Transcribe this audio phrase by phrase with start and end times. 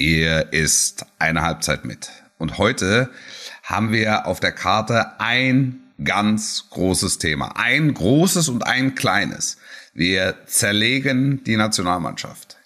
[0.00, 2.08] Hier ist eine Halbzeit mit.
[2.38, 3.10] Und heute
[3.64, 7.56] haben wir auf der Karte ein ganz großes Thema.
[7.56, 9.56] Ein großes und ein kleines.
[9.94, 12.58] Wir zerlegen die Nationalmannschaft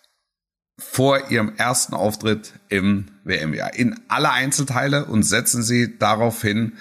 [0.76, 6.74] vor ihrem ersten Auftritt im WM-Jahr in alle Einzelteile und setzen sie daraufhin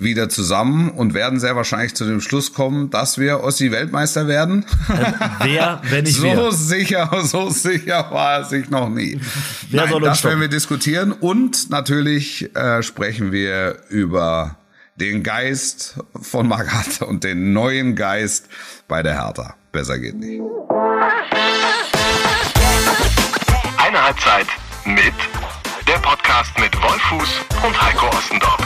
[0.00, 4.64] wieder zusammen und werden sehr wahrscheinlich zu dem Schluss kommen, dass wir Ossi Weltmeister werden.
[4.88, 5.12] Äh,
[5.44, 6.52] wer, wenn nicht so wer?
[6.52, 9.20] sicher, so sicher war er sich noch nie.
[9.70, 10.40] Wer Nein, das werden stoppen?
[10.40, 14.56] wir diskutieren und natürlich äh, sprechen wir über
[14.96, 18.46] den Geist von Magath und den neuen Geist
[18.88, 19.54] bei der Hertha.
[19.72, 20.40] Besser geht nicht.
[23.78, 24.46] Eine Halbzeit
[24.84, 25.14] mit
[25.86, 27.28] der Podcast mit Wolfuß
[27.64, 28.58] und Heiko Ostendorf.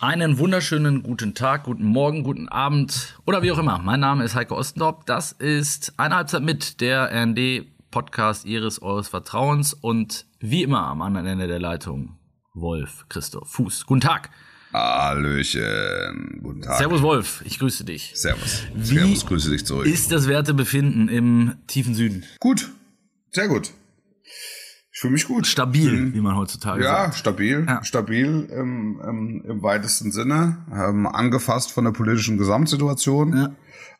[0.00, 3.78] Einen wunderschönen guten Tag, guten Morgen, guten Abend oder wie auch immer.
[3.78, 5.04] Mein Name ist Heiko Ostendorp.
[5.04, 11.02] Das ist eine Halbzeit mit der RND Podcast Ihres Eures Vertrauens und wie immer am
[11.02, 12.16] anderen Ende der Leitung
[12.54, 13.84] Wolf Christoph Fuß.
[13.84, 14.30] Guten Tag.
[14.72, 16.40] Hallöchen.
[16.42, 16.78] Guten Tag.
[16.78, 18.12] Servus Wolf, ich grüße dich.
[18.14, 18.62] Servus.
[18.74, 19.86] Wie Servus, grüße dich zurück.
[19.86, 22.70] Ist das Wertebefinden im tiefen Süden gut.
[23.30, 23.70] Sehr gut.
[24.94, 25.46] Ich fühle mich gut.
[25.46, 27.14] stabil, wie man heutzutage Ja, sagt?
[27.16, 27.82] stabil, Ja.
[27.82, 33.34] stabil im, im, im weitesten Sinne, ähm, angefasst von der politischen Gesamtsituation.
[33.36, 33.48] Ja.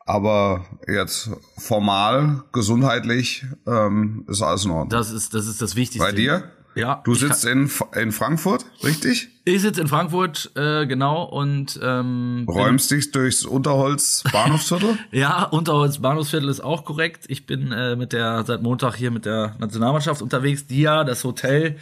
[0.05, 4.89] Aber jetzt formal, gesundheitlich ähm, ist alles in Ordnung.
[4.91, 6.05] Das ist das ist das Wichtigste.
[6.11, 6.51] Bei dir?
[6.75, 7.03] Ja.
[7.05, 9.29] Du sitzt in, in Frankfurt, richtig?
[9.45, 14.97] Ich sitze in Frankfurt, äh, genau, und ähm, Räumst dich durchs Unterholz Bahnhofsviertel?
[15.11, 17.25] Ja, Unterholz Bahnhofsviertel ist auch korrekt.
[17.29, 21.25] Ich bin äh, mit der seit Montag hier mit der Nationalmannschaft unterwegs, die ja das
[21.25, 21.77] Hotel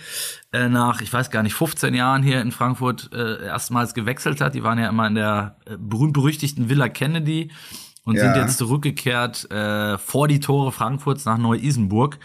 [0.52, 4.54] äh, nach, ich weiß gar nicht, 15 Jahren hier in Frankfurt äh, erstmals gewechselt hat.
[4.54, 7.50] Die waren ja immer in der äh, berühmt-berüchtigten Villa Kennedy
[8.10, 8.34] und Ja.
[8.34, 12.18] sind jetzt zurückgekehrt äh, vor die Tore Frankfurts nach Neu-Isenburg,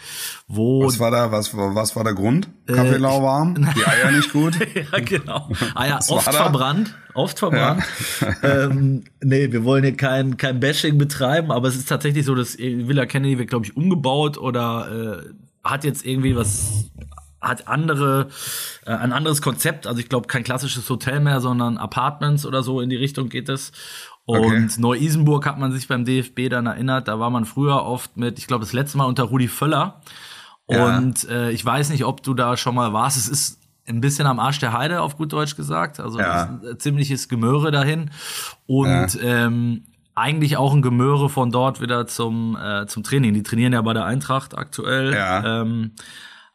[0.48, 2.48] wo Was war da, was, was war der Grund?
[2.66, 3.54] Kaffee Äh, lauwarm?
[3.76, 4.54] Die Eier nicht gut?
[4.92, 5.48] ja, genau.
[5.74, 6.94] Ah ja, Was oft verbrannt.
[7.14, 7.82] Oft verbrannt.
[8.42, 12.58] ähm, nee, wir wollen hier kein, kein Bashing betreiben, aber es ist tatsächlich so, dass
[12.58, 15.30] Villa Kennedy wird, glaube ich, umgebaut oder äh,
[15.64, 16.90] hat jetzt irgendwie was,
[17.40, 18.28] hat andere,
[18.84, 19.86] äh, ein anderes Konzept.
[19.86, 23.48] Also ich glaube, kein klassisches Hotel mehr, sondern Apartments oder so in die Richtung geht
[23.48, 23.72] es.
[24.26, 24.68] Und Okay.
[24.78, 28.46] Neu-Isenburg hat man sich beim DFB dann erinnert, da war man früher oft mit, ich
[28.48, 30.00] glaube, das letzte Mal unter Rudi Völler.
[30.68, 30.96] Ja.
[30.98, 33.16] Und äh, ich weiß nicht, ob du da schon mal warst.
[33.16, 36.00] Es ist ein bisschen am Arsch der Heide, auf gut Deutsch gesagt.
[36.00, 36.42] Also Ja.
[36.44, 38.10] es ist ein ziemliches Gemöre dahin.
[38.66, 39.84] Und ähm,
[40.16, 43.32] eigentlich auch ein Gemöre von dort wieder zum, äh, zum Training.
[43.32, 45.14] Die trainieren ja bei der Eintracht aktuell.
[45.14, 45.60] Ja.
[45.62, 45.92] Ähm,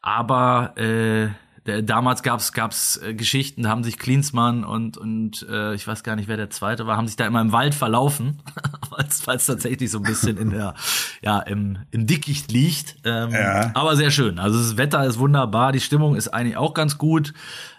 [0.02, 1.30] aber äh,
[1.64, 6.16] damals gab's gab's äh, Geschichten, da haben sich Klinsmann und und äh, ich weiß gar
[6.16, 8.40] nicht, wer der zweite war, haben sich da immer im Wald verlaufen,
[9.26, 10.74] weil es tatsächlich so ein bisschen in der
[11.22, 12.96] ja im, im Dickicht liegt.
[13.04, 13.72] Ähm, Ja.
[13.76, 14.40] Aber sehr schön.
[14.40, 17.34] Also das Wetter ist wunderbar, die Stimmung ist eigentlich auch ganz gut.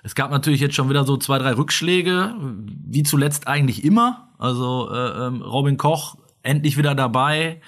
[0.04, 4.28] Es gab natürlich jetzt schon wieder so zwei drei Rückschläge, wie zuletzt eigentlich immer.
[4.38, 7.60] Also äh, ähm, Robin Koch endlich wieder dabei.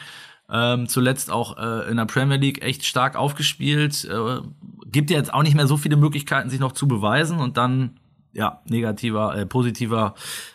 [0.51, 4.05] Ähm, zuletzt auch äh, in der Premier League echt stark aufgespielt.
[4.05, 4.41] Äh,
[4.87, 7.99] gibt ja jetzt auch nicht mehr so viele Möglichkeiten, sich noch zu beweisen und dann,
[8.33, 10.15] ja, negativer, äh, positiver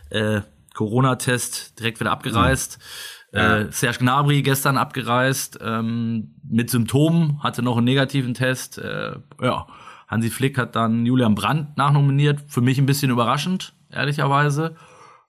[0.10, 0.42] äh,
[0.76, 2.80] Corona-Test direkt wieder abgereist.
[3.32, 8.80] Äh, Serge Gnabry gestern abgereist ähm, mit Symptomen, hatte noch einen negativen Test.
[8.80, 9.68] Äh, ja,
[10.08, 12.42] Hansi Flick hat dann Julian Brandt nachnominiert.
[12.48, 14.76] Für mich ein bisschen überraschend, ehrlicherweise.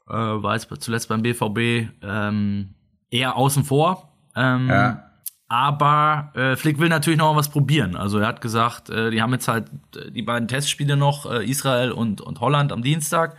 [0.08, 2.74] Äh, war jetzt zuletzt beim BVB ähm,
[3.10, 4.09] eher außen vor.
[4.36, 5.04] Ähm, Ja.
[5.48, 7.96] aber äh, Flick will natürlich noch was probieren.
[7.96, 11.44] Also er hat gesagt, äh, die haben jetzt halt äh, die beiden Testspiele noch, äh,
[11.44, 13.36] Israel und, und Holland am Dienstag.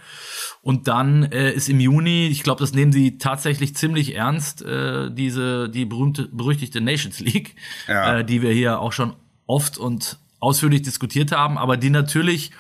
[0.62, 5.09] Und dann äh, ist im Juni, ich glaube, das nehmen sie tatsächlich ziemlich ernst, äh,
[5.12, 7.56] diese die berühmte, berüchtigte Nations League,
[7.88, 8.18] Ja.
[8.18, 9.13] äh, die wir hier auch schon
[9.47, 12.52] oft und ausführlich diskutiert haben, aber die natürlich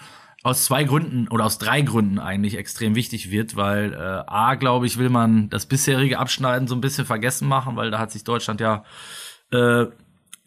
[0.43, 4.87] aus zwei Gründen oder aus drei Gründen eigentlich extrem wichtig wird, weil äh, A, glaube
[4.87, 8.23] ich, will man das bisherige Abschneiden so ein bisschen vergessen machen, weil da hat sich
[8.23, 8.83] Deutschland ja
[9.51, 9.85] äh,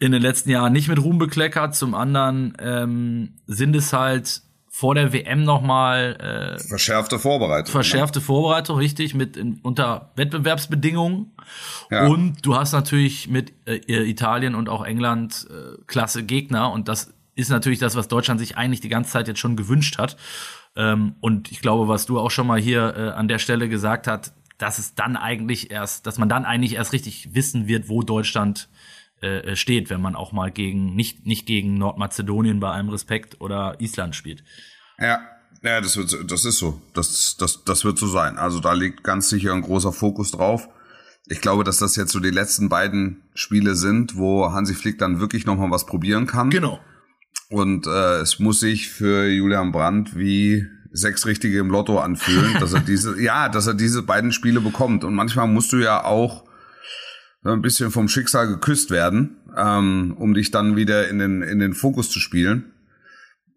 [0.00, 1.76] in den letzten Jahren nicht mit Ruhm bekleckert.
[1.76, 7.70] Zum anderen ähm, sind es halt vor der WM nochmal äh, Verschärfte Vorbereitung.
[7.70, 11.32] verschärfte Vorbereitung, richtig, mit in, unter Wettbewerbsbedingungen.
[11.92, 12.08] Ja.
[12.08, 17.13] Und du hast natürlich mit äh, Italien und auch England äh, klasse Gegner und das
[17.34, 20.16] ist natürlich das, was Deutschland sich eigentlich die ganze Zeit jetzt schon gewünscht hat.
[20.76, 24.06] Ähm, und ich glaube, was du auch schon mal hier äh, an der Stelle gesagt
[24.06, 28.02] hast, dass es dann eigentlich erst, dass man dann eigentlich erst richtig wissen wird, wo
[28.02, 28.68] Deutschland
[29.20, 33.80] äh, steht, wenn man auch mal gegen, nicht, nicht gegen Nordmazedonien bei allem Respekt oder
[33.80, 34.44] Island spielt.
[34.98, 35.20] Ja,
[35.62, 36.80] ja, das wird, das ist so.
[36.92, 38.36] Das, das, das wird so sein.
[38.36, 40.68] Also da liegt ganz sicher ein großer Fokus drauf.
[41.26, 45.20] Ich glaube, dass das jetzt so die letzten beiden Spiele sind, wo Hansi Flick dann
[45.20, 46.50] wirklich nochmal was probieren kann.
[46.50, 46.80] Genau.
[47.50, 52.72] Und äh, es muss sich für Julian Brandt wie sechs Richtige im Lotto anfühlen, dass
[52.72, 55.04] er diese, ja, dass er diese beiden Spiele bekommt.
[55.04, 56.44] Und manchmal musst du ja auch
[57.44, 61.74] ein bisschen vom Schicksal geküsst werden, ähm, um dich dann wieder in den, in den
[61.74, 62.72] Fokus zu spielen.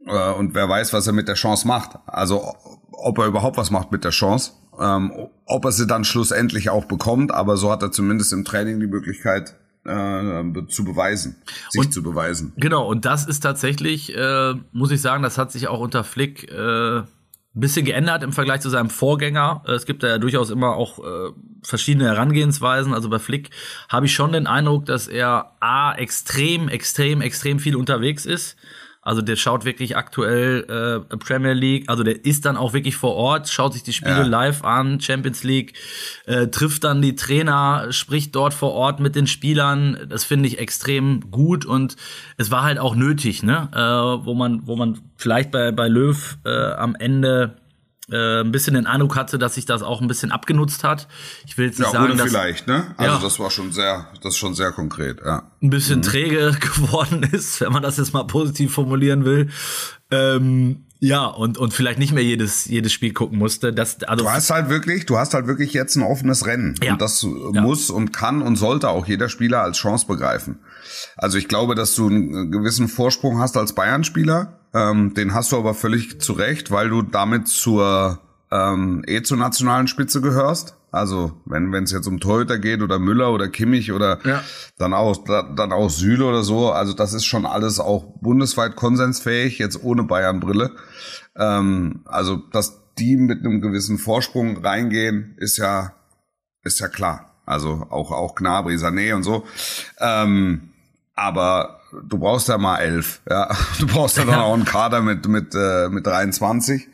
[0.06, 1.98] Äh, und wer weiß, was er mit der Chance macht.
[2.06, 2.54] Also
[2.92, 4.52] ob er überhaupt was macht mit der Chance.
[4.80, 5.12] Ähm,
[5.46, 8.88] ob er sie dann schlussendlich auch bekommt, aber so hat er zumindest im Training die
[8.88, 9.56] Möglichkeit,
[9.88, 12.54] äh, zu beweisen, sich Und- zu beweisen.
[12.58, 16.52] Genau, und das ist tatsächlich, äh, muss ich sagen, das hat sich auch unter Flick
[16.52, 19.64] äh, ein bisschen geändert im Vergleich zu seinem Vorgänger.
[19.66, 21.32] Äh, Es gibt da ja durchaus immer auch äh,
[21.64, 22.94] verschiedene Herangehensweisen.
[22.94, 23.50] Also bei Flick
[23.90, 28.58] habe ich schon den Eindruck, dass er A, extrem, extrem, extrem viel unterwegs ist.
[29.08, 30.66] Also der schaut wirklich aktuell
[31.10, 34.18] äh, Premier League, also der ist dann auch wirklich vor Ort, schaut sich die Spiele
[34.18, 34.24] Ja.
[34.28, 35.76] live an, Champions League,
[36.26, 39.98] äh, trifft dann die Trainer, spricht dort vor Ort mit den Spielern.
[40.10, 41.96] Das finde ich extrem gut und
[42.36, 43.70] es war halt auch nötig, ne?
[43.74, 47.56] Äh, wo man, wo man vielleicht bei, bei Löw äh, am Ende
[48.12, 51.08] äh, ein bisschen den Eindruck hatte, dass sich das auch ein bisschen abgenutzt hat.
[51.46, 52.94] Ich will jetzt nicht Ja, sagen, dass vielleicht, ne?
[52.98, 53.22] Also Ja.
[53.22, 55.44] das war schon sehr, das ist schon sehr konkret, ja.
[55.62, 59.50] ein bisschen träge geworden ist, wenn man das jetzt mal positiv formulieren will.
[60.10, 63.72] Ähm, ja, und, und vielleicht nicht mehr jedes, jedes Spiel gucken musste.
[63.74, 66.76] Das, also, Du hast halt wirklich, du hast halt wirklich jetzt ein offenes Rennen.
[66.84, 66.94] Ja.
[66.94, 67.62] Und das Ja.
[67.62, 70.60] muss und kann und sollte auch jeder Spieler als Chance begreifen.
[71.16, 74.54] Also ich glaube, dass du einen gewissen Vorsprung hast als Bayern-Spieler.
[74.74, 78.20] Ähm, den hast du aber völlig zu Recht, weil du damit zur
[78.52, 80.77] ähm, eh zur nationalen Spitze gehörst.
[80.92, 84.42] Also wenn es jetzt um Torhüter geht oder Müller oder Kimmich oder Ja.
[84.78, 86.72] dann auch da- dann auch Süle oder so.
[86.72, 90.72] Also das ist schon alles auch bundesweit konsensfähig jetzt ohne Bayern-Brille.
[91.36, 95.94] Ähm, also, dass die mit einem gewissen Vorsprung reingehen, ist ja,
[96.64, 97.36] ist ja klar.
[97.46, 99.46] Also auch, auch Gnabry, Sané und so.
[100.00, 100.70] Ähm,
[101.16, 103.22] aber du brauchst ja mal elf.
[103.30, 103.50] Ja,
[103.80, 106.88] du brauchst ja dann auch einen Kader mit, mit, äh, mit 23.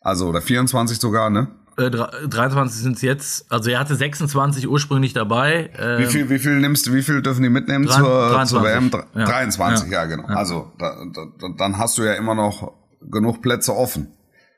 [0.00, 1.48] Also, oder 24 sogar, ne?
[1.76, 3.50] Äh, dre- 23 sind es jetzt.
[3.50, 5.70] Also er hatte 26 ursprünglich dabei.
[5.76, 8.48] Äh, Wie viel, wie viel nimmst du, wie viel dürfen die mitnehmen Drei- zur, 23.
[8.50, 8.90] zur WM?
[8.90, 9.24] Dr- Ja.
[9.24, 10.04] 23, ja, Ja.
[10.06, 10.28] genau.
[10.28, 10.34] Ja.
[10.36, 14.08] Also, da, da, dann hast du ja immer noch genug Plätze offen.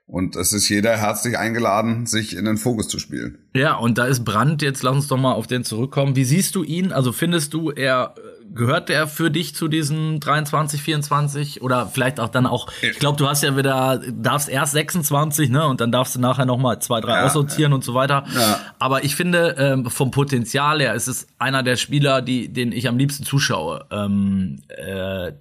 [0.07, 3.39] Und es ist jeder herzlich eingeladen, sich in den Fokus zu spielen.
[3.55, 6.15] Ja, und da ist Brandt, jetzt lass uns doch mal auf den zurückkommen.
[6.15, 6.93] Wie siehst du ihn?
[6.93, 8.15] Also findest du, er
[8.53, 13.19] gehört er für dich zu diesen 23, 24 oder vielleicht auch dann auch, ich glaube,
[13.19, 16.81] du hast ja wieder, darfst erst 26, ne, und dann darfst du nachher noch mal
[16.81, 18.25] zwei, drei Ja, aussortieren und so weiter.
[18.35, 18.61] Ja.
[18.79, 22.89] Aber ich finde, ähm, vom Potenzial her ist es einer der Spieler, die, den ich
[22.89, 23.87] am liebsten zuschaue.
[23.91, 25.33] Ähm, äh,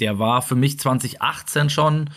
[0.00, 2.10] der war für mich 2018 schon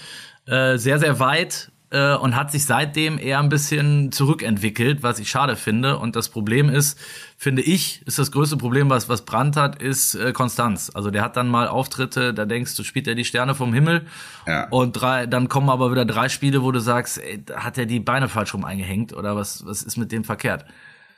[0.46, 5.30] äh, sehr, sehr weit äh, und hat sich seitdem eher ein bisschen zurückentwickelt, was ich
[5.30, 5.98] schade finde.
[5.98, 7.00] Und das Problem ist,
[7.38, 10.92] finde ich, ist das größte Problem, was, was Brandt hat, ist äh, Konstanz.
[10.94, 14.06] Also der hat dann mal Auftritte, da denkst du, spielt er die Sterne vom Himmel.
[14.46, 14.68] Ja.
[14.70, 17.86] Und drei, dann kommen aber wieder drei Spiele, wo du sagst, ey, da hat er
[17.86, 20.66] die Beine falsch rum eingehängt oder was, was ist mit dem verkehrt?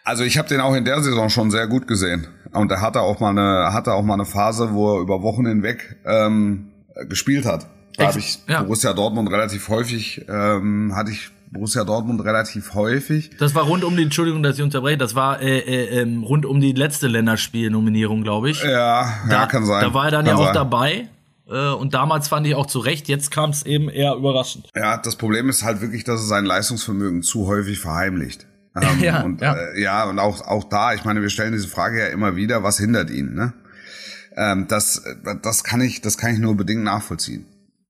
[0.04, 2.28] Also ich habe den auch in der Saison schon sehr gut gesehen.
[2.54, 5.46] Und er hatte auch mal eine, hatte auch mal eine Phase, wo er über Wochen
[5.48, 6.72] hinweg ähm,
[7.10, 7.68] gespielt hat.
[7.98, 8.62] Da habe ich ja.
[8.62, 13.32] Borussia Dortmund relativ häufig, ähm, hatte ich Borussia Dortmund relativ häufig.
[13.40, 16.46] Das war rund um die, Entschuldigung, dass ich unterbreche, das war äh, äh, ähm, rund
[16.46, 18.64] um die letzte Länderspielnominierung, glaube ich.
[18.64, 19.84] Ja, da, ja, kann sein.
[19.84, 20.54] Da war er dann kann ja auch sein.
[20.54, 21.10] dabei.
[21.50, 24.70] Äh, und damals fand ich auch zu Recht, jetzt kam es eben eher überraschend.
[24.76, 28.46] Ja, das Problem ist halt wirklich, dass er sein Leistungsvermögen zu häufig verheimlicht.
[28.78, 29.56] Ähm, Ja, und, ja.
[29.56, 32.62] Äh, ja, und auch, auch da, ich meine, wir stellen diese Frage ja immer wieder,
[32.62, 33.54] was hindert ihn, ne?
[34.36, 35.02] Ähm, das,
[35.42, 37.48] das kann ich, das kann ich nur bedingt nachvollziehen.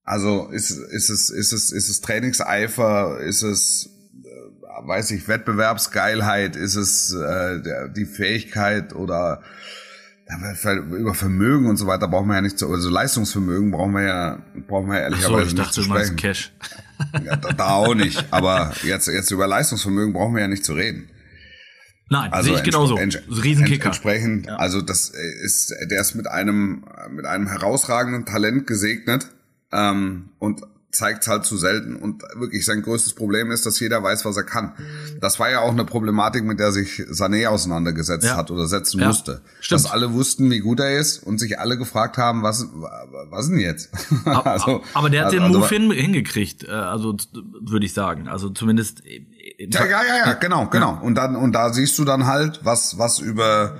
[0.07, 3.89] Also ist, ist es, ist es, ist es Trainingseifer, ist es,
[4.23, 9.41] äh, weiß ich, Wettbewerbsgeilheit, ist es äh, der, die Fähigkeit oder
[10.29, 14.03] ja, über Vermögen und so weiter brauchen wir ja nicht zu, also Leistungsvermögen brauchen wir
[14.03, 16.15] ja, brauchen wir ja So, ehrlicherweise ich nicht dachte, zu du sprechen.
[16.15, 16.53] Cash.
[17.23, 18.25] Ja, da, da auch nicht.
[18.31, 21.09] Aber jetzt, jetzt über Leistungsvermögen brauchen wir ja nicht zu reden.
[22.09, 22.95] Nein, Also sehe ich genauso.
[22.95, 23.83] Riesenkicker.
[23.83, 25.09] ents- Entsprechend, also das
[25.43, 29.27] ist, der ist mit einem, mit einem herausragenden Talent gesegnet
[29.77, 31.95] ähm, und zeigt halt zu selten.
[31.97, 34.71] Und wirklich sein größtes Problem ist, dass jeder weiß, was er kann.
[35.21, 38.37] Das war ja auch eine Problematik, mit der sich Sané auseinandergesetzt Ja.
[38.37, 39.41] hat oder setzen Ja, musste.
[39.59, 39.83] stimmt.
[39.83, 42.65] Dass alle wussten, wie gut er ist und sich alle gefragt haben, was,
[43.29, 43.89] was denn jetzt?
[44.25, 47.15] Aber, Also- aber der hat also- den also- Move hin, hingekriegt, äh, also
[47.61, 48.27] würde ich sagen.
[48.27, 49.05] Also zumindest.
[49.05, 49.25] äh,
[49.59, 50.99] im Ja, ja, ja, ja, genau, genau.
[51.01, 53.79] Und dann, und da siehst du dann halt, was, was über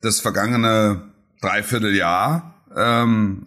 [0.00, 1.02] das vergangene
[1.40, 3.46] Dreivierteljahr ähm,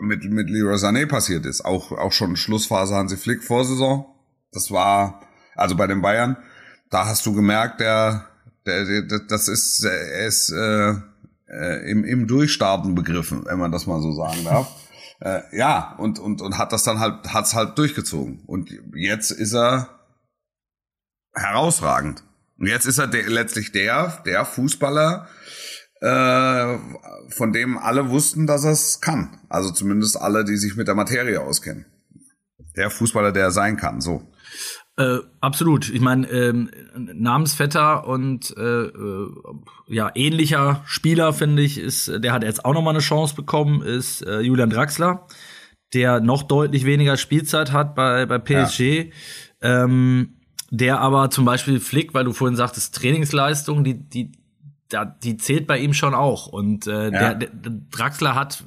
[0.00, 1.64] mit, mit Leroy Sané passiert ist.
[1.64, 4.06] Auch, auch schon Schlussphase Hansi Flick Vorsaison.
[4.52, 5.22] Das war,
[5.54, 6.36] also bei den Bayern,
[6.90, 8.26] da hast du gemerkt, der,
[8.66, 10.94] der, der, das ist, er ist äh,
[11.46, 14.68] äh, im, im Durchstarten begriffen, wenn man das mal so sagen darf.
[15.20, 18.42] äh, ja, und, und, und hat das dann halt, hat's halt durchgezogen.
[18.46, 20.00] Und jetzt ist er
[21.34, 22.24] herausragend.
[22.58, 25.28] Und jetzt ist er de letztlich der, der Fußballer,
[26.00, 26.78] äh,
[27.28, 29.38] von dem alle wussten, dass er es kann.
[29.48, 31.86] Also zumindest alle, die sich mit der Materie auskennen.
[32.76, 34.22] Der Fußballer, der er sein kann, so.
[34.96, 35.88] Äh, absolut.
[35.90, 39.28] Ich meine, ähm, Namensvetter und äh, äh,
[39.88, 43.82] ja ähnlicher Spieler finde ich ist, der hat jetzt auch noch mal eine Chance bekommen,
[43.82, 45.26] ist äh, Julian Draxler,
[45.94, 49.12] der noch deutlich weniger Spielzeit hat bei bei PSG.
[49.60, 49.84] Ja.
[49.84, 50.36] Ähm,
[50.70, 54.30] der aber zum Beispiel Flick, weil du vorhin sagtest, Trainingsleistung, die, die,
[55.22, 56.46] die zählt bei ihm schon auch.
[56.46, 57.34] Und äh, ja.
[57.34, 58.64] der, der Draxler hat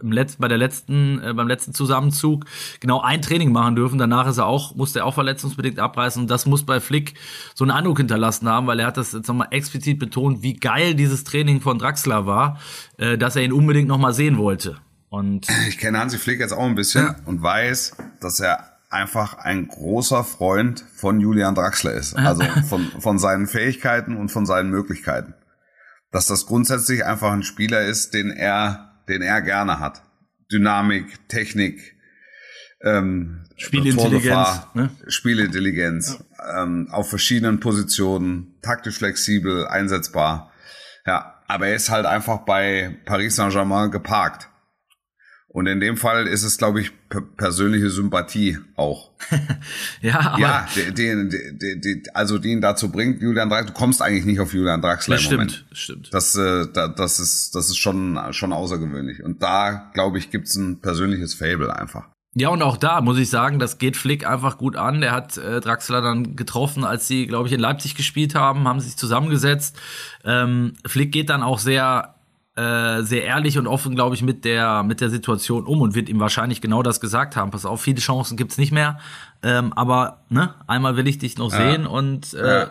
[0.00, 2.44] im Letz-, bei der letzten, äh, beim letzten Zusammenzug
[2.80, 3.98] genau ein Training machen dürfen.
[3.98, 6.22] Danach ist er auch, musste er auch verletzungsbedingt abreißen.
[6.22, 7.14] Und das muss bei Flick
[7.54, 10.94] so einen Eindruck hinterlassen haben, weil er hat das jetzt nochmal explizit betont, wie geil
[10.94, 12.58] dieses Training von Draxler war,
[12.98, 14.78] äh, dass er ihn unbedingt nochmal sehen wollte.
[15.08, 17.16] Und ich kenne Hansi Flick jetzt auch ein bisschen ja.
[17.24, 22.16] und weiß, dass er einfach ein großer Freund von Julian Draxler ist.
[22.16, 25.34] Also von, von seinen Fähigkeiten und von seinen Möglichkeiten.
[26.14, 30.02] Dass das grundsätzlich einfach ein Spieler ist, den er den er gerne hat.
[30.50, 31.96] Dynamik, Technik,
[32.82, 34.90] ähm, Spielintelligenz, ne?
[35.06, 36.62] Spielintelligenz ja.
[36.62, 40.52] ähm, auf verschiedenen Positionen, taktisch flexibel, einsetzbar.
[41.06, 44.48] Ja, aber er ist halt einfach bei Paris Saint-Germain geparkt.
[45.54, 46.90] Und in dem Fall ist es, glaube ich,
[47.36, 49.12] persönliche Sympathie auch.
[50.02, 54.24] ja, aber ja, den, den, den, also den dazu bringt, Julian Draxler, du kommst eigentlich
[54.24, 55.64] nicht auf Julian Draxler im stimmt, Moment.
[55.70, 59.22] Stimmt, Das, äh, das ist, das ist schon, schon außergewöhnlich.
[59.22, 62.08] Und da, glaube ich, gibt's ein persönliches Fable einfach.
[62.34, 65.00] Ja, und auch da muss ich sagen, das geht Flick einfach gut an.
[65.02, 68.80] Der hat äh, Draxler dann getroffen, als sie, glaube ich, in Leipzig gespielt haben, haben
[68.80, 69.76] sich zusammengesetzt.
[70.24, 72.13] Ähm, Flick geht dann auch sehr
[72.56, 76.08] äh, sehr ehrlich und offen, glaube ich, mit der, mit der Situation um und wird
[76.08, 77.50] ihm wahrscheinlich genau das gesagt haben.
[77.50, 78.98] Pass auf, viele Chancen gibt's nicht mehr.
[79.42, 81.58] Ähm, aber ne, einmal will ich dich noch ja.
[81.58, 82.66] sehen und äh, ja.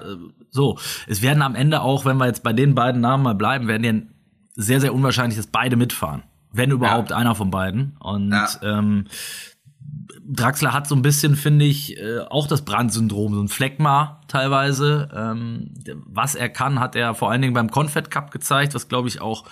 [0.50, 0.78] so.
[1.08, 3.84] Es werden am Ende auch, wenn wir jetzt bei den beiden Namen mal bleiben, werden
[3.84, 3.94] ja
[4.56, 6.24] sehr, sehr unwahrscheinlich, dass beide mitfahren.
[6.52, 7.18] Wenn überhaupt ja.
[7.18, 7.98] einer von beiden.
[8.00, 9.06] Und ähm,
[10.26, 15.10] Draxler hat so ein bisschen, finde ich, äh, auch das Brandsyndrom, so ein Fleckma teilweise.
[15.14, 15.72] Ähm,
[16.06, 19.22] was er kann, hat er vor allen Dingen beim Confed Cup gezeigt, was glaube ich
[19.22, 19.46] auch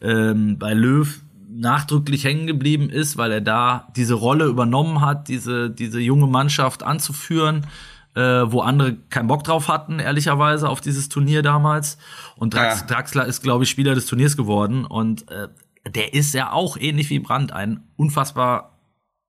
[0.00, 5.70] ähm, bei Löw nachdrücklich hängen geblieben ist, weil er da diese Rolle übernommen hat, diese,
[5.70, 7.66] diese junge Mannschaft anzuführen,
[8.14, 11.98] äh, wo andere keinen Bock drauf hatten, ehrlicherweise, auf dieses Turnier damals.
[12.36, 12.86] Und Drax, ja.
[12.86, 14.84] Draxler ist, glaube ich, Spieler des Turniers geworden.
[14.84, 15.48] Und äh,
[15.88, 18.75] der ist ja auch ähnlich wie Brandt ein unfassbar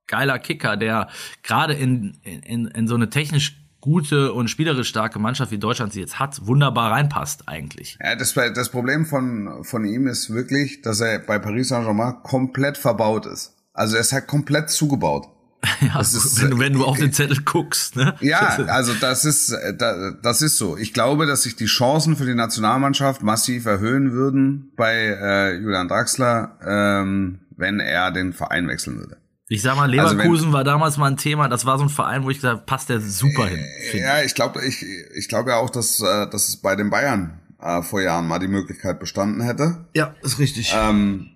[0.08, 1.08] geiler Kicker, der
[1.44, 6.00] gerade in, in, in so eine technisch gute und spielerisch starke Mannschaft wie Deutschland sie
[6.00, 7.98] jetzt hat, wunderbar reinpasst eigentlich.
[8.04, 12.78] Ja, das, das Problem von, von ihm ist wirklich, dass er bei Paris Saint-Germain komplett
[12.78, 13.56] verbaut ist.
[13.74, 15.28] Also er ist halt komplett zugebaut.
[15.82, 18.16] ja, ist, wenn, du, wenn du auf den Zettel guckst, ne?
[18.22, 20.78] Ja, also das ist, das ist so.
[20.78, 25.88] Ich glaube, dass sich die Chancen für die Nationalmannschaft massiv erhöhen würden bei äh, Julian
[25.88, 29.18] Draxler, ähm, wenn er den Verein wechseln würde.
[29.50, 31.48] Ich sag mal, Leverkusen also wenn, war damals mal ein Thema.
[31.48, 33.63] Das war so ein Verein, wo ich gesagt habe, passt der super hin.
[33.94, 34.86] Ja, ich glaube, ich,
[35.16, 38.39] ich glaube ja auch, dass, äh, dass es bei den Bayern äh, vor Jahren mal
[38.39, 39.86] die Möglichkeit bestanden hätte.
[39.94, 40.74] Ja, ist richtig.
[40.75, 41.30] Ähm,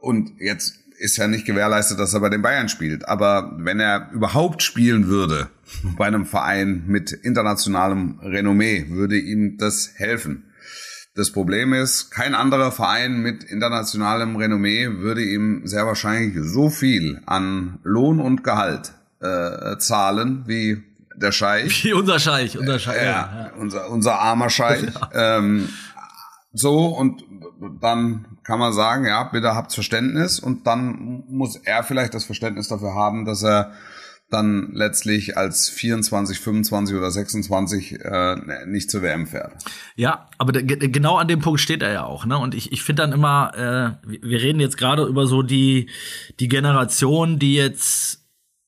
[0.00, 3.08] und jetzt ist ja nicht gewährleistet, dass er bei den Bayern spielt.
[3.08, 5.48] Aber wenn er überhaupt spielen würde
[5.96, 10.49] bei einem Verein mit internationalem Renommee, würde ihm das helfen.
[11.14, 17.20] Das Problem ist, kein anderer Verein mit internationalem Renommee würde ihm sehr wahrscheinlich so viel
[17.26, 20.82] an Lohn und Gehalt äh, zahlen wie
[21.16, 21.84] der Scheich.
[21.84, 23.02] Wie unser Scheich, unser Scheich.
[23.02, 24.82] Äh, ja, ja, Unser, unser armer Scheich.
[25.12, 25.38] Ja.
[25.38, 25.68] Ähm,
[26.52, 27.22] so, und
[27.80, 32.68] dann kann man sagen, ja, bitte habt Verständnis und dann muss er vielleicht das Verständnis
[32.68, 33.72] dafür haben, dass er
[34.30, 39.52] dann letztlich als 24, 25 oder 26 äh, nicht zur WM fährt.
[39.96, 42.38] Ja, aber genau an dem Punkt steht er ja auch, ne?
[42.38, 45.90] Und ich, ich finde dann immer, äh, wir reden jetzt gerade über so die
[46.38, 48.20] die Generation, die jetzt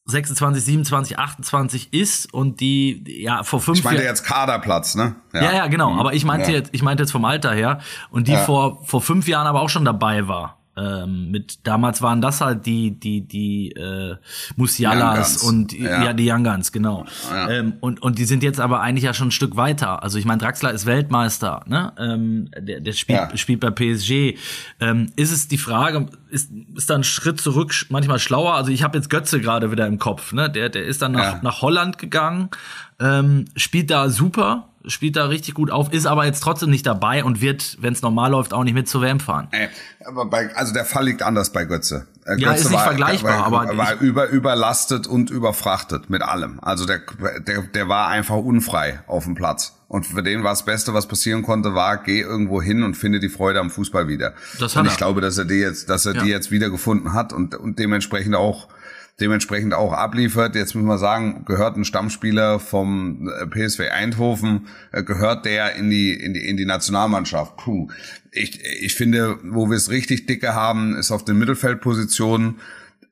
[0.05, 5.15] 26, 27, 28 ist und die ja vor fünf Ich meinte jetzt Kaderplatz, ne?
[5.33, 5.91] Ja, ja, ja genau.
[5.91, 6.01] Mhm.
[6.01, 6.59] Aber ich meinte ja.
[6.59, 8.39] jetzt, ich meinte jetzt vom Alter her und die ja.
[8.39, 10.62] vor vor fünf Jahren aber auch schon dabei war.
[10.75, 14.17] Ähm, mit damals waren das halt die die die äh,
[14.57, 16.05] Musialas und ja.
[16.05, 16.13] ja.
[16.15, 17.05] die Young Guns genau.
[17.31, 17.51] Ja.
[17.51, 20.03] ähm, und und die sind jetzt aber eigentlich ja schon ein Stück weiter.
[20.03, 21.93] Also ich meine Draxler ist Weltmeister ne?
[21.99, 23.37] Ähm, der der spielt ja.
[23.37, 24.39] spielt bei PSG
[24.81, 28.55] ähm, ist es die Frage ist ist da ein Schritt zurück manchmal schlauer?
[28.55, 30.49] Also ich habe jetzt Götze gerade wieder im Kopf ne?
[30.49, 32.49] Der der ist dann nach nach Holland gegangen.
[32.99, 37.25] Ähm, spielt da super spielt da richtig gut auf, ist aber jetzt trotzdem nicht dabei
[37.25, 39.49] und wird, wenn es normal läuft, auch nicht mit zur WM fahren.
[39.51, 39.69] Ey,
[40.05, 42.07] aber bei, also der Fall liegt anders bei Götze.
[42.25, 46.61] Äh, ja, ist nicht war, vergleichbar, war, aber war über, überlastet und überfrachtet mit allem.
[46.61, 47.01] Also der,
[47.47, 49.75] der, der war einfach unfrei auf dem Platz.
[49.93, 53.21] Und für den war das Beste, was passieren konnte, war, geh irgendwo hin und finde
[53.21, 54.33] die Freude am Fußball wieder.
[54.59, 54.97] Das und ich er.
[54.97, 56.23] glaube, dass er die jetzt, dass er ja.
[56.23, 58.69] die jetzt wieder gefunden hat und, und dementsprechend auch
[59.21, 60.57] dementsprechend auch abliefert.
[60.57, 65.91] Jetzt muss man sagen, gehört ein Stammspieler vom äh, PSV Eindhoven, äh, gehört der in
[65.91, 67.59] die, in die, in die Nationalmannschaft.
[67.59, 67.89] Puh.
[68.31, 72.61] Ich, ich finde, wo wir es richtig dicke haben, ist auf den Mittelfeldpositionen.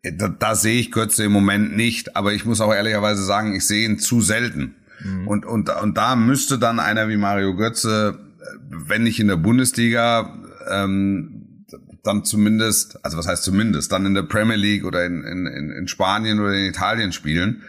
[0.02, 3.66] Da, da sehe ich Götze im Moment nicht, aber ich muss auch ehrlicherweise sagen, ich
[3.66, 4.76] sehe ihn zu selten.
[5.04, 5.28] Mhm.
[5.28, 9.36] Und, und, und da müsste dann einer wie Mario Götze, äh, wenn nicht in der
[9.36, 10.38] Bundesliga,
[10.68, 11.64] ähm,
[12.02, 15.88] dann zumindest, also was heißt zumindest, dann in der Premier League oder in, in, in
[15.88, 17.62] Spanien oder in Italien spielen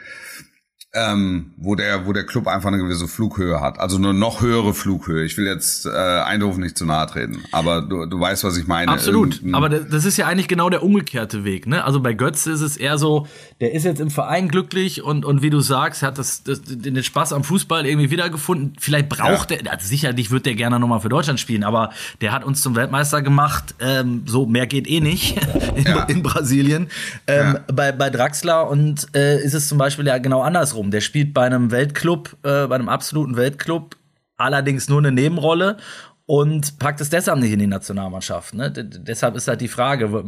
[0.93, 3.79] ähm, wo der, wo der Club einfach eine gewisse Flughöhe hat.
[3.79, 5.23] Also eine noch höhere Flughöhe.
[5.23, 8.67] Ich will jetzt äh, Eindhoven nicht zu nahe treten, aber du, du weißt, was ich
[8.67, 8.91] meine.
[8.91, 9.35] Absolut.
[9.35, 11.65] Irgendein aber das ist ja eigentlich genau der umgekehrte Weg.
[11.65, 11.85] Ne?
[11.85, 13.25] Also bei Götz ist es eher so,
[13.61, 17.01] der ist jetzt im Verein glücklich und, und wie du sagst, hat das, das, den
[17.01, 18.73] Spaß am Fußball irgendwie wiedergefunden.
[18.77, 19.57] Vielleicht braucht ja.
[19.57, 22.75] er, also sicherlich wird der gerne nochmal für Deutschland spielen, aber der hat uns zum
[22.75, 23.75] Weltmeister gemacht.
[23.79, 25.37] Ähm, so mehr geht eh nicht
[25.75, 26.03] in, ja.
[26.03, 26.89] in Brasilien.
[27.27, 27.73] Ähm, ja.
[27.73, 30.91] bei, bei Draxler und äh, ist es zum Beispiel ja genau andersrum andersrum.
[30.91, 33.95] Der spielt bei einem Weltclub, äh, bei einem absoluten Weltclub,
[34.37, 35.77] allerdings nur eine Nebenrolle
[36.25, 38.53] und packt es deshalb nicht in die Nationalmannschaft.
[38.53, 38.71] Ne?
[38.71, 40.23] deshalb ist halt die Frage,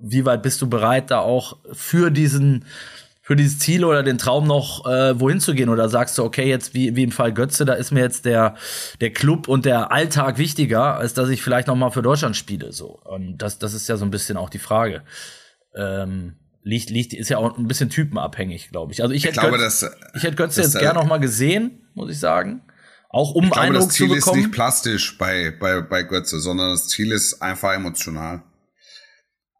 [0.00, 2.64] wie weit bist du bereit, da auch für diesen
[3.22, 6.48] für dieses Ziel oder den Traum noch äh, wohin zu gehen oder sagst du okay
[6.48, 8.54] jetzt wie, wie im Fall Götze da ist mir jetzt der
[9.00, 12.72] der Club und der Alltag wichtiger als dass ich vielleicht noch mal für Deutschland spiele
[12.72, 15.02] so und das das ist ja so ein bisschen auch die Frage
[15.74, 19.00] ähm, liegt, liegt, ist ja auch ein bisschen typenabhängig, glaube ich.
[19.00, 21.18] Also ich, ich hätte glaube, Götz, das, ich hätte Götze jetzt äh, gerne noch mal
[21.18, 22.62] gesehen, muss ich sagen.
[23.08, 24.38] Auch um ich glaube, Eindruck das Ziel zu bekommen.
[24.40, 28.42] ist nicht plastisch bei, bei, bei Götze, sondern das Ziel ist einfach emotional.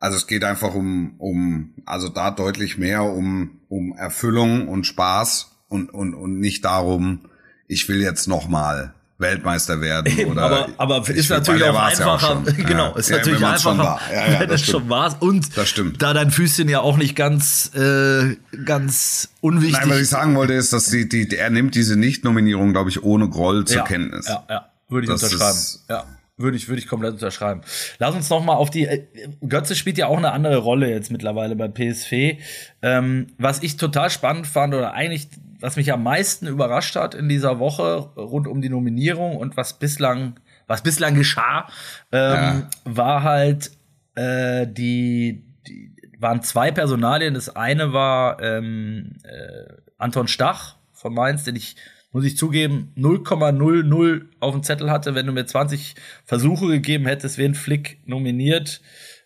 [0.01, 5.53] Also es geht einfach um, um, also da deutlich mehr um, um Erfüllung und Spaß
[5.69, 7.31] und, und, und nicht darum,
[7.69, 10.27] ich will jetzt noch mal Weltmeister werden.
[10.27, 12.43] Oder aber aber ist natürlich auch einfacher.
[12.47, 15.17] Ja auch genau, ist ja, natürlich einfacher, ja, wenn es schon war.
[15.21, 16.03] Und das stimmt.
[16.03, 19.81] da dein Füßchen ja auch nicht ganz äh, ganz unwichtig.
[19.81, 23.03] Nein, was ich sagen wollte, ist, dass die, die, er nimmt diese Nicht-Nominierung, glaube ich,
[23.03, 24.29] ohne Groll zur Kenntnis.
[24.29, 25.59] Ja, ja, würde ich das unterschreiben.
[25.89, 26.05] Ja.
[26.39, 27.63] Würde ich, würde ich komplett unterschreiben.
[27.99, 28.85] Lass uns noch mal auf die.
[28.85, 29.07] Äh,
[29.49, 32.39] Götze spielt ja auch eine andere Rolle jetzt mittlerweile bei PSV.
[32.83, 37.29] Ähm, was ich total spannend fand oder eigentlich was mich am meisten überrascht hat in
[37.29, 41.69] dieser Woche rund um die Nominierung und was bislang, was bislang geschah,
[42.13, 42.69] ähm, ja.
[42.85, 43.71] war halt
[44.15, 47.35] äh, die, die waren zwei Personalien.
[47.35, 51.77] Das eine war ähm, äh, Anton Stach von Mainz, den ich
[52.13, 55.15] muss ich zugeben, 0,00 auf dem Zettel hatte.
[55.15, 58.81] Wenn du mir 20 Versuche gegeben hättest, wen Flick nominiert,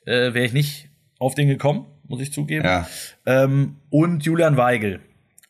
[0.06, 0.88] äh, wäre ich nicht
[1.20, 2.64] auf den gekommen, muss ich zugeben.
[2.64, 2.88] Ja.
[3.26, 5.00] Ähm, und Julian Weigel,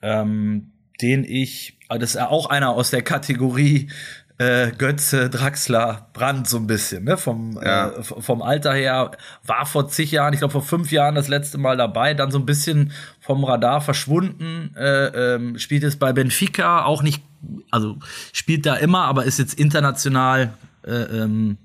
[0.02, 3.88] ähm, den ich, ah, das ist auch einer aus der Kategorie
[4.40, 7.18] äh, Götze, Draxler, Brand so ein bisschen, ne?
[7.18, 7.90] Vom, ja.
[7.90, 9.10] äh, vom Alter her,
[9.44, 12.38] war vor zig Jahren, ich glaube vor fünf Jahren das letzte Mal dabei, dann so
[12.38, 17.22] ein bisschen vom Radar verschwunden, äh, ähm, spielt es bei Benfica auch nicht,
[17.70, 17.98] also
[18.32, 20.54] spielt da immer, aber ist jetzt international,
[20.86, 21.58] äh, ähm,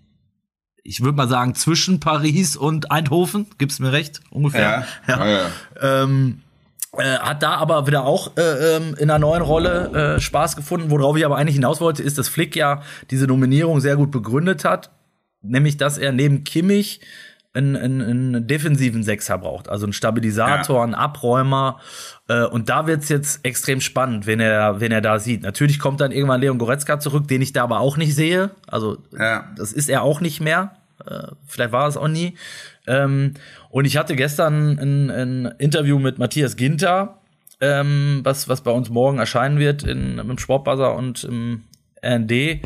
[0.84, 4.86] ich würde mal sagen, zwischen Paris und Eindhoven, gibt's mir recht, ungefähr.
[5.08, 5.18] Ja.
[5.18, 5.28] ja.
[5.28, 6.04] ja.
[6.04, 6.42] Ähm,
[6.98, 10.92] äh, hat da aber wieder auch äh, ähm, in einer neuen Rolle äh, Spaß gefunden.
[10.92, 12.82] Worauf ich aber eigentlich hinaus wollte, ist, dass Flick ja
[13.12, 14.92] diese Nominierung sehr gut begründet hat.
[15.42, 17.02] Nämlich, dass er neben Kimmich
[17.56, 19.70] einen, einen, einen defensiven Sechser braucht.
[19.70, 20.84] Also einen Stabilisator, ja.
[20.84, 21.80] einen Abräumer.
[22.28, 25.44] Äh, und da wird's jetzt extrem spannend, wenn er, wenn er da sieht.
[25.44, 28.52] Natürlich kommt dann irgendwann Leon Goretzka zurück, den ich da aber auch nicht sehe.
[28.68, 29.46] Also ja.
[29.56, 30.72] das ist er auch nicht mehr.
[31.08, 32.36] Äh, vielleicht war es auch nie.
[32.88, 33.34] Ähm,
[33.70, 37.20] und ich hatte gestern ein, ein Interview mit Matthias Ginter,
[37.62, 41.64] ähm, was, was bei uns morgen erscheinen wird in, im Sportbuzzer und im
[42.04, 42.62] RND, ähm,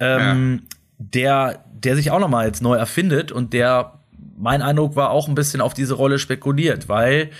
[0.00, 0.58] ja.
[0.98, 4.00] der, der sich auch nochmal jetzt neu erfindet und der,
[4.36, 7.30] mein Eindruck war, auch ein bisschen auf diese Rolle spekuliert, weil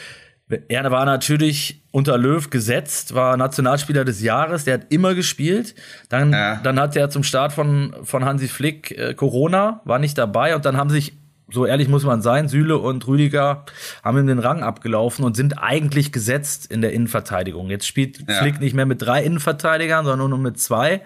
[0.68, 5.74] er war natürlich unter Löw gesetzt, war Nationalspieler des Jahres, der hat immer gespielt.
[6.08, 6.60] Dann, ja.
[6.62, 10.64] dann hat er zum Start von, von Hansi Flick äh, Corona, war nicht dabei und
[10.64, 11.14] dann haben sich
[11.52, 13.64] so ehrlich muss man sein, Süle und Rüdiger
[14.04, 17.70] haben ihm den Rang abgelaufen und sind eigentlich gesetzt in der Innenverteidigung.
[17.70, 18.36] Jetzt spielt ja.
[18.36, 21.02] Flick nicht mehr mit drei Innenverteidigern, sondern nur mit zwei.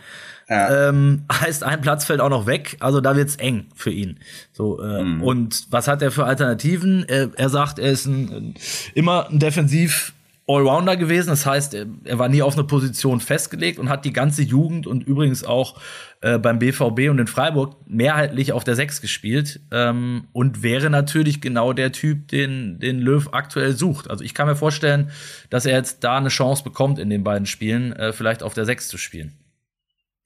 [0.48, 0.88] Ja.
[0.88, 4.18] Ähm, heißt, ein Platz fällt auch noch weg, also da wird's eng für ihn.
[4.52, 5.22] So äh, mhm.
[5.22, 7.04] und was hat er für Alternativen?
[7.08, 8.54] Er, er sagt, er ist ein,
[8.94, 10.12] immer ein defensiv
[10.46, 11.30] Allrounder gewesen.
[11.30, 15.02] Das heißt, er war nie auf eine Position festgelegt und hat die ganze Jugend und
[15.02, 15.80] übrigens auch
[16.20, 21.40] äh, beim BVB und in Freiburg mehrheitlich auf der Sechs gespielt ähm, und wäre natürlich
[21.40, 24.10] genau der Typ, den, den Löw aktuell sucht.
[24.10, 25.10] Also ich kann mir vorstellen,
[25.48, 28.66] dass er jetzt da eine Chance bekommt, in den beiden Spielen äh, vielleicht auf der
[28.66, 29.32] Sechs zu spielen.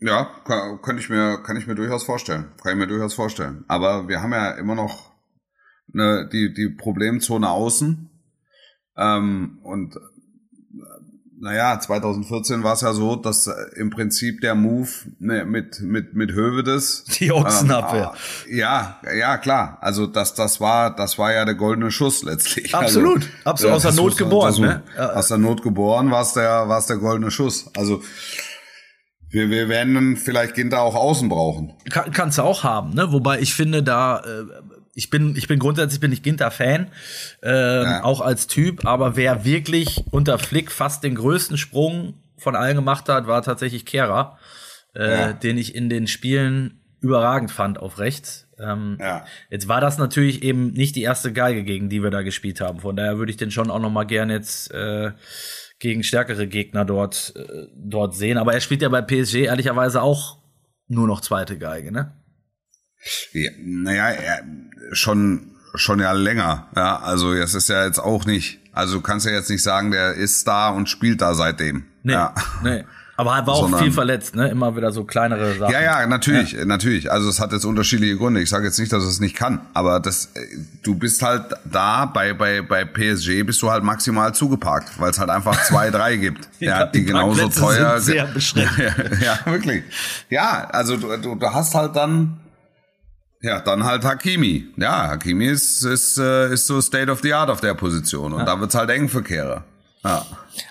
[0.00, 2.52] Ja, kann, kann ich mir kann ich mir durchaus vorstellen.
[2.62, 3.64] Kann ich mir durchaus vorstellen.
[3.68, 5.12] Aber wir haben ja immer noch
[5.92, 8.10] eine, die die Problemzone außen
[8.96, 9.96] ähm, und
[11.40, 14.88] naja, 2014 war es ja so, dass äh, im Prinzip der Move
[15.20, 18.12] ne, mit mit mit Hövedes die Ochsenabwehr.
[18.48, 19.78] Ähm, ja, ja klar.
[19.80, 22.74] Also das das war das war ja der goldene Schuss letztlich.
[22.74, 24.48] Absolut, also, absolut aus der Not geboren.
[24.48, 24.82] Das, ne?
[25.14, 27.70] Aus der Not geboren war es der war es der goldene Schuss.
[27.76, 28.02] Also
[29.30, 31.74] wir, wir werden vielleicht Ginter auch außen brauchen.
[31.90, 33.12] Kann, kannst du auch haben, ne?
[33.12, 34.44] Wobei ich finde, da äh,
[34.94, 36.88] ich bin, ich bin grundsätzlich bin ich Ginter-Fan,
[37.42, 38.04] äh, ja.
[38.04, 43.08] auch als Typ, aber wer wirklich unter Flick fast den größten Sprung von allen gemacht
[43.08, 44.38] hat, war tatsächlich Kehrer,
[44.96, 45.32] äh, ja.
[45.32, 48.48] den ich in den Spielen überragend fand auf rechts.
[48.58, 49.24] Ähm, ja.
[49.50, 52.80] Jetzt war das natürlich eben nicht die erste Geige, gegen die wir da gespielt haben.
[52.80, 55.12] Von daher würde ich den schon auch noch mal gern jetzt äh,
[55.78, 58.38] gegen stärkere Gegner dort, äh, dort sehen.
[58.38, 60.38] Aber er spielt ja bei PSG ehrlicherweise auch
[60.88, 62.12] nur noch zweite Geige, ne?
[63.32, 64.42] Ja, naja, er,
[64.92, 66.68] schon schon ja länger.
[66.74, 68.58] Ja, also es ist ja jetzt auch nicht.
[68.72, 71.84] Also du kannst ja jetzt nicht sagen, der ist da und spielt da seitdem.
[72.02, 72.34] Nee, ja.
[72.62, 72.84] nee.
[73.18, 74.48] Aber er war auch Sondern, viel verletzt, ne?
[74.48, 75.72] Immer wieder so kleinere Sachen.
[75.72, 76.64] Ja, ja, natürlich, ja.
[76.64, 77.10] natürlich.
[77.10, 78.40] Also es hat jetzt unterschiedliche Gründe.
[78.40, 80.28] Ich sage jetzt nicht, dass es nicht kann, aber das,
[80.84, 85.18] du bist halt da bei bei bei PSG bist du halt maximal zugeparkt, weil es
[85.18, 88.14] halt einfach zwei, drei gibt, ja, die, die genauso teuer sind.
[88.14, 88.78] Sehr beschränkt.
[89.20, 89.82] ja, ja, wirklich.
[90.30, 92.38] Ja, also du, du, du hast halt dann
[93.40, 94.68] ja, dann halt Hakimi.
[94.76, 98.32] Ja, Hakimi ist, ist, äh, ist so State of the Art auf der Position.
[98.32, 98.44] Und ja.
[98.44, 99.64] da wird's halt eng für Kehrer.
[100.04, 100.24] Ja.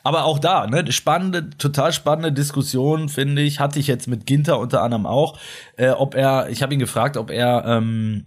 [0.04, 4.60] Aber auch da, ne, spannende, total spannende Diskussion, finde ich, hatte ich jetzt mit Ginter
[4.60, 5.38] unter anderem auch,
[5.76, 8.26] äh, ob er, ich habe ihn gefragt, ob er ähm,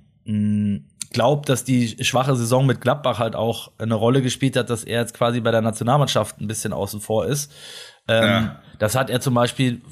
[1.13, 5.01] glaubt, dass die schwache Saison mit Gladbach halt auch eine Rolle gespielt hat, dass er
[5.01, 7.53] jetzt quasi bei der Nationalmannschaft ein bisschen außen vor ist.
[8.07, 8.63] Ähm, ja.
[8.79, 9.83] Das hat er zum Beispiel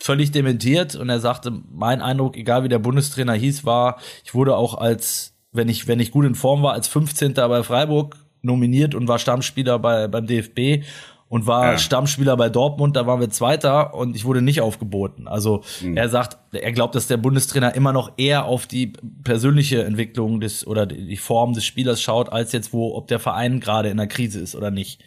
[0.00, 4.56] völlig dementiert und er sagte, mein Eindruck, egal wie der Bundestrainer hieß, war, ich wurde
[4.56, 7.34] auch als, wenn ich, wenn ich gut in Form war, als 15.
[7.34, 10.84] bei Freiburg nominiert und war Stammspieler bei, beim DFB
[11.32, 11.78] und war ja.
[11.78, 15.26] Stammspieler bei Dortmund, da waren wir Zweiter und ich wurde nicht aufgeboten.
[15.26, 15.96] Also mhm.
[15.96, 18.92] er sagt, er glaubt, dass der Bundestrainer immer noch eher auf die
[19.24, 23.60] persönliche Entwicklung des oder die Form des Spielers schaut, als jetzt wo, ob der Verein
[23.60, 25.02] gerade in der Krise ist oder nicht.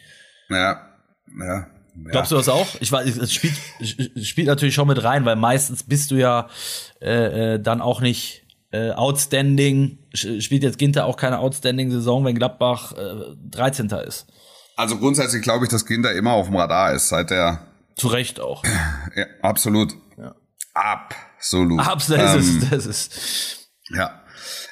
[0.48, 0.80] Ja,
[1.38, 1.66] ja.
[2.04, 2.10] Ja.
[2.10, 2.66] Glaubst du das auch?
[2.80, 3.54] Ich weiß, es spielt,
[4.22, 6.48] spielt natürlich schon mit rein, weil meistens bist du ja
[7.00, 8.45] äh, äh dann auch nicht
[8.76, 9.98] äh, outstanding.
[10.12, 13.88] Spielt jetzt Ginter auch keine outstanding Saison, wenn Gladbach äh, 13.
[14.06, 14.26] ist.
[14.76, 17.66] Also grundsätzlich glaube ich, dass Ginter immer auf dem Radar ist, seit der.
[17.96, 18.62] Zu Recht auch.
[19.14, 19.94] Ja, absolut.
[20.18, 20.34] Ja.
[20.74, 21.80] Absolut.
[21.80, 22.22] Absolut.
[22.22, 23.70] Das, ähm, ist, das ist.
[23.88, 24.20] Ja.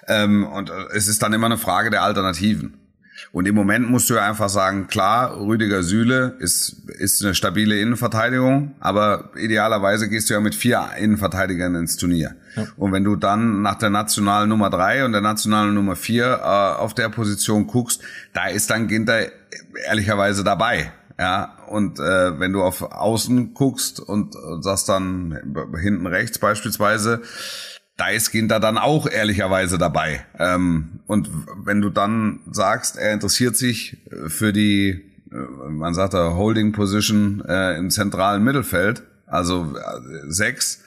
[0.06, 2.78] Ähm, und äh, es ist dann immer eine Frage der Alternativen.
[3.32, 7.80] Und im Moment musst du ja einfach sagen, klar, Rüdiger Sühle ist, ist eine stabile
[7.80, 12.36] Innenverteidigung, aber idealerweise gehst du ja mit vier Innenverteidigern ins Turnier.
[12.76, 16.80] Und wenn du dann nach der nationalen Nummer drei und der nationalen Nummer vier äh,
[16.80, 19.26] auf der Position guckst, da ist dann Ginter
[19.86, 20.92] ehrlicherweise dabei.
[21.18, 25.38] Ja, und äh, wenn du auf Außen guckst und, und sagst dann
[25.80, 27.22] hinten rechts beispielsweise,
[27.96, 30.24] da ist Ginter dann auch ehrlicherweise dabei.
[30.38, 31.30] Ähm, und
[31.64, 35.36] wenn du dann sagst, er interessiert sich für die, äh,
[35.70, 40.82] man sagt da Holding Position äh, im zentralen Mittelfeld, also äh, sechs,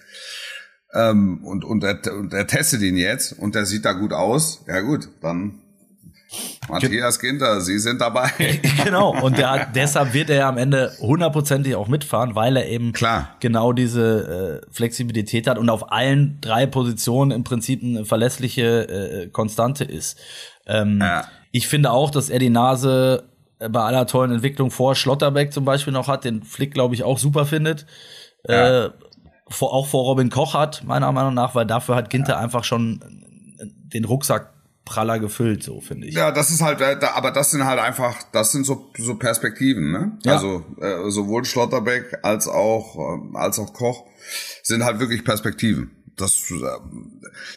[0.97, 4.63] ähm, und, und, er, und er testet ihn jetzt und der sieht da gut aus,
[4.67, 5.59] ja gut, dann
[6.67, 8.29] Matthias Ginter, Sie sind dabei.
[8.83, 13.35] genau, und der, deshalb wird er am Ende hundertprozentig auch mitfahren, weil er eben Klar.
[13.39, 19.27] genau diese äh, Flexibilität hat und auf allen drei Positionen im Prinzip eine verlässliche äh,
[19.27, 20.19] Konstante ist.
[20.65, 21.25] Ähm, ja.
[21.51, 23.23] Ich finde auch, dass er die Nase
[23.59, 27.17] bei aller tollen Entwicklung vor Schlotterbeck zum Beispiel noch hat, den Flick, glaube ich, auch
[27.17, 27.85] super findet.
[28.47, 28.85] Ja.
[28.85, 28.89] Äh,
[29.49, 32.39] vor, auch vor Robin Koch hat, meiner Meinung nach, weil dafür hat Ginter ja.
[32.39, 32.99] einfach schon
[33.59, 34.53] den Rucksack
[34.87, 36.15] praller gefüllt, so finde ich.
[36.15, 39.91] Ja, das ist halt, äh, aber das sind halt einfach, das sind so, so Perspektiven,
[39.91, 40.17] ne?
[40.23, 40.35] Ja.
[40.35, 44.05] Also äh, sowohl Schlotterbeck als auch äh, als auch Koch
[44.63, 45.91] sind halt wirklich Perspektiven.
[46.15, 46.55] Das, äh,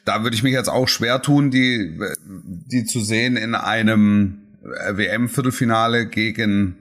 [0.04, 4.96] da würde ich mich jetzt auch schwer tun, die die zu sehen in einem äh,
[4.96, 6.76] WM-Viertelfinale gegen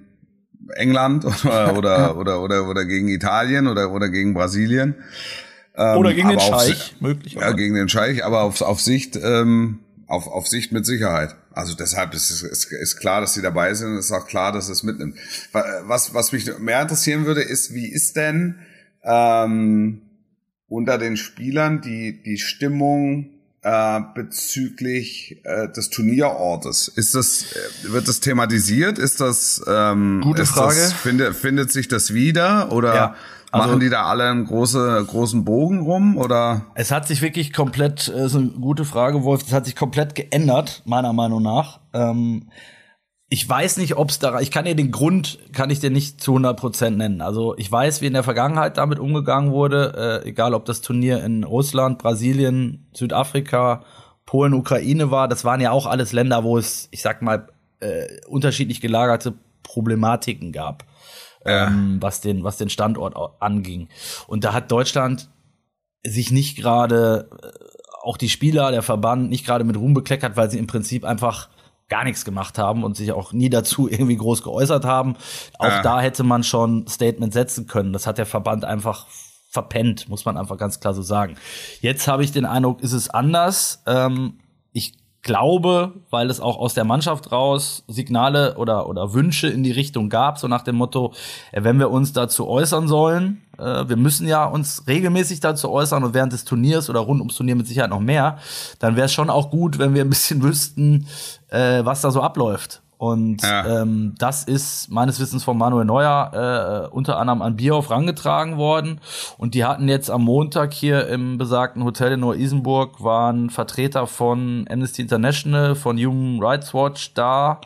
[0.76, 4.96] England oder, oder, oder, oder, oder gegen Italien oder, oder gegen Brasilien.
[5.76, 7.50] Ähm, oder gegen den Scheich, möglicherweise.
[7.50, 11.36] Ja, gegen den Scheich, aber auf, auf Sicht ähm, Auf, auf Sicht mit Sicherheit.
[11.52, 13.98] Also deshalb ist es ist, ist klar, dass sie dabei sind.
[13.98, 15.18] Ist auch klar, dass es mitnimmt.
[15.86, 18.56] Was, was mich mehr interessieren würde, ist, wie ist denn
[19.04, 20.02] ähm,
[20.68, 23.30] unter den Spielern die, die Stimmung
[23.62, 26.88] äh, bezüglich äh, des Turnierortes?
[26.88, 28.98] Ist das, äh, wird das thematisiert?
[28.98, 30.76] Ist das, ähm, Gute ist Frage.
[30.80, 33.16] Das, findet, findet sich das wieder oder Ja,
[33.52, 36.66] also- machen die da alle einen große, großen Bogen rum oder?
[36.76, 40.16] Es hat sich wirklich komplett, äh, ist eine gute Frage, Wolf, es hat sich komplett
[40.16, 41.80] geändert, meiner Meinung nach.
[41.94, 42.50] Ähm,
[43.32, 46.20] ich weiß nicht, ob es da, ich kann dir den Grund, kann ich dir nicht
[46.20, 47.22] zu 100 Prozent nennen.
[47.22, 51.24] Also ich weiß, wie in der Vergangenheit damit umgegangen wurde, äh, egal ob das Turnier
[51.24, 53.84] in Russland, Brasilien, Südafrika,
[54.26, 57.48] Polen, Ukraine war, das waren ja auch alles Länder, wo es, ich sag mal,
[57.82, 60.86] äh, unterschiedlich gelagerte Problematiken gab,
[61.46, 63.90] ähm, was den, was den Standort anging.
[64.26, 65.30] Und da hat Deutschland
[66.04, 67.48] sich nicht gerade, äh,
[68.02, 71.50] auch die Spieler, der Verband, nicht gerade mit Ruhm bekleckert, weil sie im Prinzip einfach
[71.90, 75.16] gar nichts gemacht haben und sich auch nie dazu irgendwie groß geäußert haben.
[75.58, 75.82] Auch Ja.
[75.82, 77.94] da hätte man schon Statement setzen können.
[77.94, 79.08] Das hat der Verband einfach
[79.50, 81.36] verpennt, muss man einfach ganz klar so sagen.
[81.82, 83.82] Jetzt habe ich den Eindruck, ist es anders.
[83.88, 84.38] Ähm,
[84.72, 89.72] ich glaube, weil es auch aus der Mannschaft raus Signale oder, oder Wünsche in die
[89.72, 91.14] Richtung gab, so nach dem Motto,
[91.52, 96.04] äh, wenn wir uns dazu äußern sollen, äh, wir müssen ja uns regelmäßig dazu äußern
[96.04, 98.38] und während des Turniers oder rund ums Turnier mit Sicherheit noch mehr,
[98.80, 101.08] dann wäre es schon auch gut, wenn wir ein bisschen wüssten,
[101.50, 102.82] äh, was da so abläuft.
[103.00, 103.82] Und Ja.
[103.82, 109.00] ähm, das ist meines Wissens von Manuel Neuer äh, unter anderem an Bierhoff rangetragen worden.
[109.38, 114.68] Und die hatten jetzt am Montag hier im besagten Hotel in Neu-Isenburg waren Vertreter von
[114.70, 117.62] Amnesty International, von Human Rights Watch da.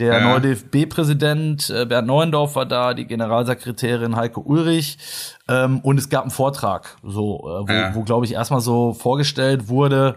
[0.00, 0.28] Der Ja.
[0.28, 4.98] neue DFB-Präsident äh, Bernd Neuendorf war da, die Generalsekretärin Heike Ulrich.
[5.48, 7.94] Ähm, und es gab einen Vortrag, so, äh, wo, Ja.
[7.94, 10.16] wo glaube ich, erstmal so vorgestellt wurde,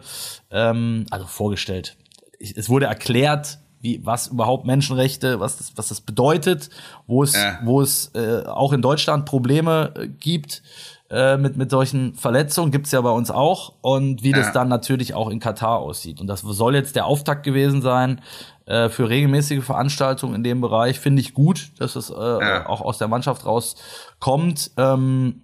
[0.51, 1.95] ähm, also vorgestellt.
[2.37, 6.69] Ich, es wurde erklärt, wie, was überhaupt Menschenrechte, was das, was das bedeutet,
[7.07, 7.59] wo es, Ja.
[7.63, 10.61] wo es äh, auch in Deutschland Probleme äh, gibt
[11.09, 14.37] äh, mit, mit solchen Verletzungen, gibt's ja bei uns auch, und wie Ja.
[14.37, 16.21] das dann natürlich auch in Katar aussieht.
[16.21, 18.21] Und das soll jetzt der Auftakt gewesen sein
[18.65, 20.99] äh, für regelmäßige Veranstaltungen in dem Bereich.
[20.99, 22.65] Finde ich gut, dass es äh, Ja.
[22.67, 24.71] auch aus der Mannschaft rauskommt.
[24.77, 25.41] Ähm,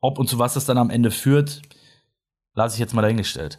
[0.00, 1.60] ob und zu was es dann am Ende führt,
[2.54, 3.58] lasse ich jetzt mal dahingestellt.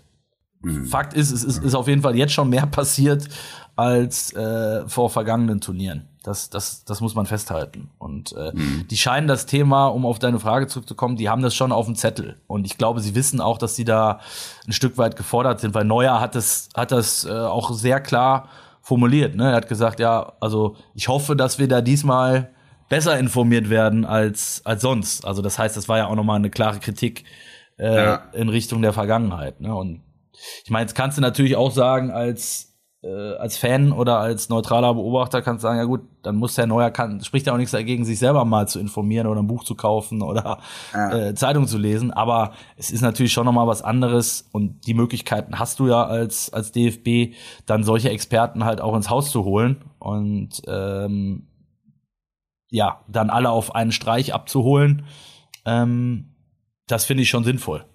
[0.89, 3.27] Fakt ist, es ist, ist auf jeden Fall jetzt schon mehr passiert
[3.75, 6.07] als äh, vor vergangenen Turnieren.
[6.23, 7.91] Das, das, das muss man festhalten.
[7.99, 8.51] Und äh,
[8.89, 11.95] die scheinen das Thema, um auf deine Frage zurückzukommen, die haben das schon auf dem
[11.95, 12.37] Zettel.
[12.47, 14.19] Und ich glaube, sie wissen auch, dass sie da
[14.65, 18.47] ein Stück weit gefordert sind, weil Neuer hat das, hat das äh, auch sehr klar
[18.81, 19.35] formuliert.
[19.35, 19.49] Ne?
[19.51, 22.49] Er hat gesagt, ja, also ich hoffe, dass wir da diesmal
[22.89, 25.25] besser informiert werden als, als sonst.
[25.25, 27.23] Also das heißt, das war ja auch nochmal eine klare Kritik
[27.77, 28.15] äh, Ja.
[28.33, 29.59] in Richtung der Vergangenheit.
[29.61, 29.75] Ne?
[29.75, 30.01] Und
[30.63, 34.93] ich meine, jetzt kannst du natürlich auch sagen, als, äh, als Fan oder als neutraler
[34.93, 37.71] Beobachter kannst du sagen, ja gut, dann muss der Neuer, kann, spricht ja auch nichts
[37.71, 40.59] dagegen, sich selber mal zu informieren oder ein Buch zu kaufen oder
[40.93, 42.11] äh, Zeitung zu lesen.
[42.11, 46.51] Aber es ist natürlich schon nochmal was anderes und die Möglichkeiten hast du ja als,
[46.51, 51.47] als DFB, dann solche Experten halt auch ins Haus zu holen und ähm,
[52.69, 55.05] ja, dann alle auf einen Streich abzuholen.
[55.65, 56.35] Ähm,
[56.87, 57.85] das finde ich schon sinnvoll.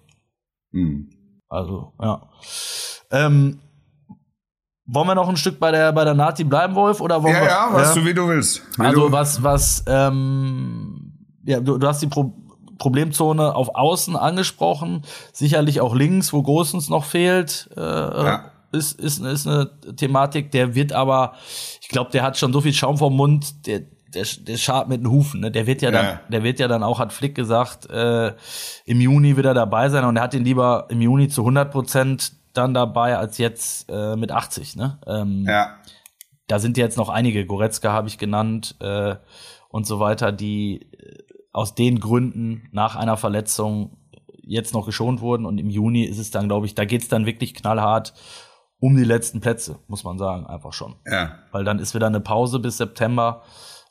[0.71, 1.09] Hm.
[1.51, 2.21] Also, ja.
[3.11, 3.59] Ähm,
[4.85, 7.01] wollen wir noch ein Stück bei der, bei der Nati bleiben, Wolf?
[7.01, 8.61] Oder wollen Ja, wir, ja, was du, wie du willst.
[8.77, 12.33] Wie Also, du, was, was, ähm, ja, du, du hast die Pro
[12.77, 18.37] Problemzone auf Außen angesprochen, sicherlich auch links, wo Großens noch fehlt, äh,
[18.71, 21.33] ist, ist, ist eine Thematik, der wird aber,
[21.79, 23.81] ich glaube, der hat schon so viel Schaum vom Mund, der,
[24.13, 25.51] der, der schart mit den Hufen, ne?
[25.51, 26.21] Der wird ja dann, Ja.
[26.29, 28.33] der wird ja dann auch, hat Flick gesagt, äh,
[28.85, 32.33] im Juni wieder dabei sein und er hat ihn lieber im Juni zu 100 Prozent
[32.53, 34.99] dann dabei als jetzt äh, mit 80, ne?
[35.07, 35.75] Ähm, ja.
[36.47, 39.15] da sind jetzt noch einige, Goretzka habe ich genannt äh,
[39.69, 43.97] und so weiter, die äh, aus den Gründen nach einer Verletzung
[44.43, 47.25] jetzt noch geschont wurden und im Juni ist es dann, glaube ich, da geht's dann
[47.25, 48.13] wirklich knallhart
[48.79, 50.95] um die letzten Plätze, muss man sagen, einfach schon.
[51.05, 51.35] Ja.
[51.51, 53.43] Weil dann ist wieder eine Pause bis September.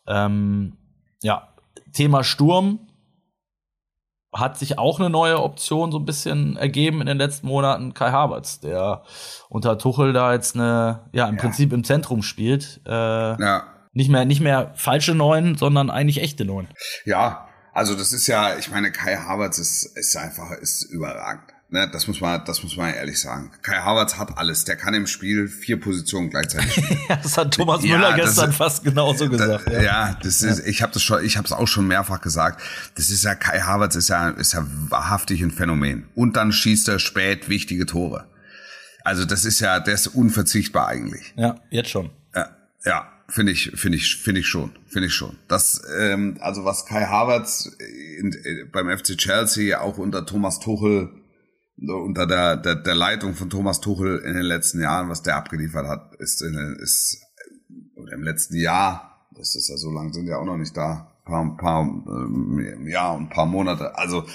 [0.07, 0.77] Ähm,
[1.23, 1.49] ja,
[1.93, 2.87] Thema Sturm
[4.33, 7.95] hat sich auch eine neue Option so ein bisschen ergeben in den letzten Monaten.
[7.95, 9.03] Kai Havertz, der
[9.49, 12.81] unter Tuchel da jetzt eine, ja, im Prinzip im Zentrum spielt.
[12.87, 13.65] Äh, Ja.
[13.93, 16.69] nicht mehr, nicht mehr falsche Neun, sondern eigentlich echte Neun.
[17.05, 21.53] Ja, also das ist ja, ich meine, Kai Havertz ist, ist einfach, ist überragend.
[21.73, 23.53] Ne, das muss man, das muss man ehrlich sagen.
[23.63, 24.65] Kai Havertz hat alles.
[24.65, 26.99] Der kann im Spiel vier Positionen gleichzeitig spielen.
[27.23, 29.71] Das hat Thomas Ja, Müller gestern ist- fast genauso gesagt.
[29.71, 29.81] ja.
[29.81, 32.61] ja, das ist, ich habe das schon, ich habe es auch schon mehrfach gesagt.
[32.97, 36.09] Das ist ja Kai Havertz ist ja, ist ja wahrhaftig ein Phänomen.
[36.17, 38.27] Und dann schießt er spät wichtige Tore.
[39.05, 41.33] Also das ist ja, der ist unverzichtbar eigentlich.
[41.37, 42.11] Ja, jetzt schon.
[42.35, 42.49] Ja,
[42.85, 45.37] ja finde ich, finde ich, finde ich schon, finde ich schon.
[45.47, 47.71] Das, ähm, also was Kai Havertz
[48.19, 51.11] in, in, beim FC Chelsea auch unter Thomas Tuchel
[51.87, 55.87] unter der, der, der Leitung von Thomas Tuchel in den letzten Jahren, was der abgeliefert
[55.87, 57.23] hat, ist, ist
[57.97, 61.11] oder im letzten Jahr, das ist ja so lang, sind ja auch noch nicht da,
[61.25, 63.97] paar, paar ähm, ja, ein paar Monate.
[63.97, 64.27] Also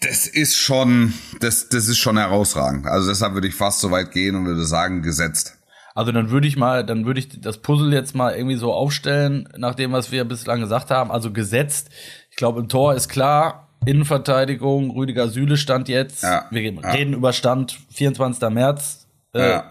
[0.00, 2.86] das ist schon, das, das ist schon herausragend.
[2.86, 5.58] Also deshalb würde ich fast so weit gehen und würde sagen, gesetzt.
[5.94, 9.48] Also dann würde ich mal, dann würde ich das Puzzle jetzt mal irgendwie so aufstellen,
[9.56, 11.10] nach dem, was wir bislang gesagt haben.
[11.10, 11.88] Also gesetzt.
[12.30, 16.22] Ich glaube, im Tor ist klar, Innenverteidigung, Rüdiger Süle stand jetzt.
[16.22, 16.80] Ja, wir reden
[17.12, 17.18] ja.
[17.18, 18.50] über Stand 24.
[18.50, 19.06] März.
[19.34, 19.64] Äh, ja.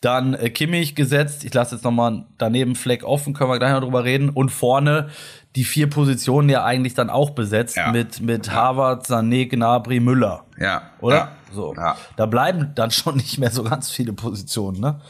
[0.00, 1.44] Dann äh, Kimmich gesetzt.
[1.44, 4.30] Ich lasse jetzt noch mal daneben Fleck offen, können wir gleich noch drüber reden.
[4.30, 5.10] Und vorne
[5.56, 7.92] die vier Positionen ja eigentlich dann auch besetzt ja.
[7.92, 10.44] mit mit Harvard, Sané, Gnabry, Müller.
[10.58, 10.90] Ja.
[11.00, 11.16] Oder?
[11.16, 11.32] Ja.
[11.52, 11.74] So.
[11.74, 11.96] Ja.
[12.16, 15.00] Da bleiben dann schon nicht mehr so ganz viele Positionen, ne?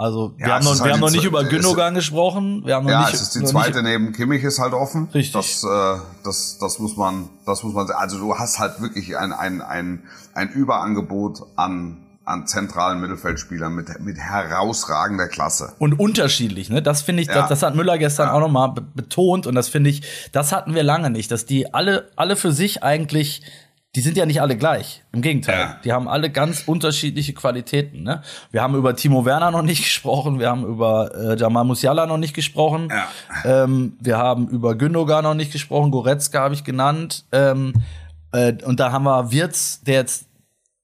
[0.00, 2.62] Also wir ja, haben noch, wir halt haben noch nicht über Gündogan gesprochen.
[2.64, 5.08] Wir haben noch ja, nicht, es ist die zweite neben Kimmich ist halt offen.
[5.12, 5.32] Richtig.
[5.32, 7.90] Das, äh, das, das muss man, das muss man.
[7.90, 13.98] Also du hast halt wirklich ein ein ein ein Überangebot an an zentralen Mittelfeldspielern mit
[13.98, 16.70] mit herausragender Klasse und unterschiedlich.
[16.70, 17.34] Ne, das finde ich, ja.
[17.34, 18.34] das, das hat Müller gestern ja.
[18.34, 22.08] auch nochmal betont und das finde ich, das hatten wir lange nicht, dass die alle
[22.14, 23.42] alle für sich eigentlich
[23.98, 25.02] die sind ja nicht alle gleich.
[25.10, 25.58] Im Gegenteil.
[25.58, 25.80] Ja.
[25.82, 28.04] Die haben alle ganz unterschiedliche Qualitäten.
[28.04, 28.22] Ne?
[28.52, 30.38] Wir haben über Timo Werner noch nicht gesprochen.
[30.38, 32.90] Wir haben über äh, Jamal Musiala noch nicht gesprochen.
[32.92, 33.64] Ja.
[33.64, 35.90] Ähm, wir haben über Gündogan noch nicht gesprochen.
[35.90, 37.24] Goretzka habe ich genannt.
[37.32, 37.72] Ähm,
[38.30, 40.28] äh, und da haben wir Wirtz, der jetzt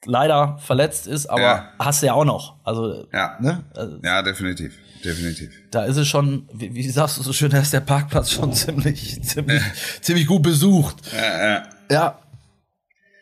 [0.06, 1.68] leider verletzt ist, aber ja.
[1.78, 2.56] hast du ja auch noch.
[2.64, 3.62] Also, ja, ne?
[3.76, 4.76] also, ja definitiv.
[5.04, 5.50] Definitiv.
[5.70, 8.52] Da ist es schon, wie, wie sagst du so schön, da ist der Parkplatz schon
[8.54, 9.62] ziemlich, ziemlich,
[10.00, 10.96] ziemlich gut besucht.
[11.14, 11.62] Ja, ja.
[11.90, 12.18] ja,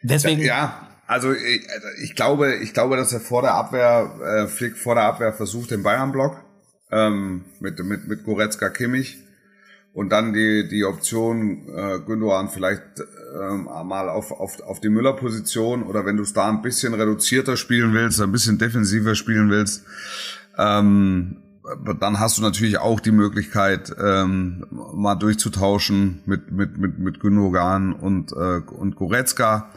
[0.02, 0.42] Deswegen.
[0.42, 1.66] Ja, also ich,
[2.02, 5.70] ich glaube, ich glaube, dass er vor der Abwehr, äh, Flick vor der Abwehr versucht
[5.70, 6.42] den Bayern-Block
[6.90, 9.18] ähm, mit mit mit Goretzka Kimmich
[9.92, 12.82] und dann die die Option äh, Gündogan vielleicht
[13.38, 17.56] ähm, mal auf auf auf die Müller-Position oder wenn du es da ein bisschen reduzierter
[17.56, 19.84] spielen willst, ein bisschen defensiver spielen willst,
[20.56, 21.42] ähm,
[22.00, 27.92] dann hast du natürlich auch die Möglichkeit, ähm, mal durchzutauschen mit mit mit mit Gündogan
[27.92, 29.70] und äh, und Goretzka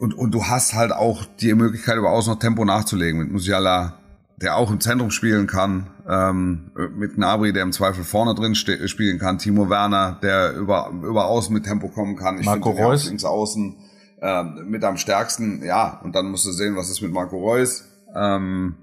[0.00, 3.98] und, und du hast halt auch die Möglichkeit, über Außen noch Tempo nachzulegen mit Musiala,
[4.40, 9.18] der auch im Zentrum spielen kann, ähm, mit Nabri, der im Zweifel vorne drin spielen
[9.18, 12.38] kann, Timo Werner, der über, über Außen mit Tempo kommen kann.
[12.38, 13.08] Ich Marco Reus.
[13.08, 13.76] Ins Außen
[14.22, 17.84] äh, mit am stärksten, ja, und dann musst du sehen, was ist mit Marco Reus.
[18.16, 18.76] Ähm,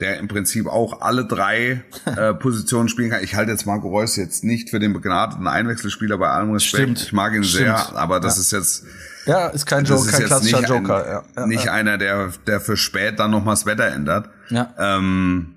[0.00, 3.22] der im Prinzip auch alle drei äh, Positionen spielen kann.
[3.22, 6.82] Ich halte jetzt Marco Reus jetzt nicht für den begnadeten Einwechselspieler bei allem Respekt.
[6.82, 7.00] Stimmt.
[7.02, 7.66] Ich mag ihn Stimmt.
[7.66, 8.40] sehr, aber das ja.
[8.40, 8.86] ist jetzt
[9.26, 11.04] ja, ist kein Joker, kein klassischer nicht Joker.
[11.04, 11.72] Ein, ja, ja, nicht ja.
[11.72, 14.28] einer, der der für spät dann noch mal das Wetter ändert.
[14.50, 14.74] Ja.
[14.78, 15.56] Ähm,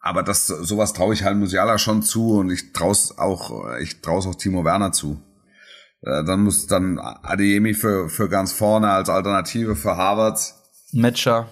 [0.00, 4.20] aber das sowas traue ich halt Musiala schon zu und ich traue auch ich traue
[4.28, 5.20] auch Timo Werner zu.
[6.02, 10.38] Äh, dann muss dann Adeyemi für für ganz vorne als Alternative für Harvard.
[10.92, 11.48] Matcher.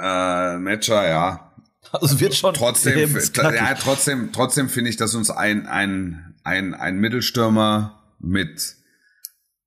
[0.00, 1.50] Äh, Matcher, ja.
[1.92, 6.98] Also wird schon trotzdem, ja, trotzdem, trotzdem finde ich, dass uns ein, ein, ein, ein
[6.98, 8.76] Mittelstürmer mit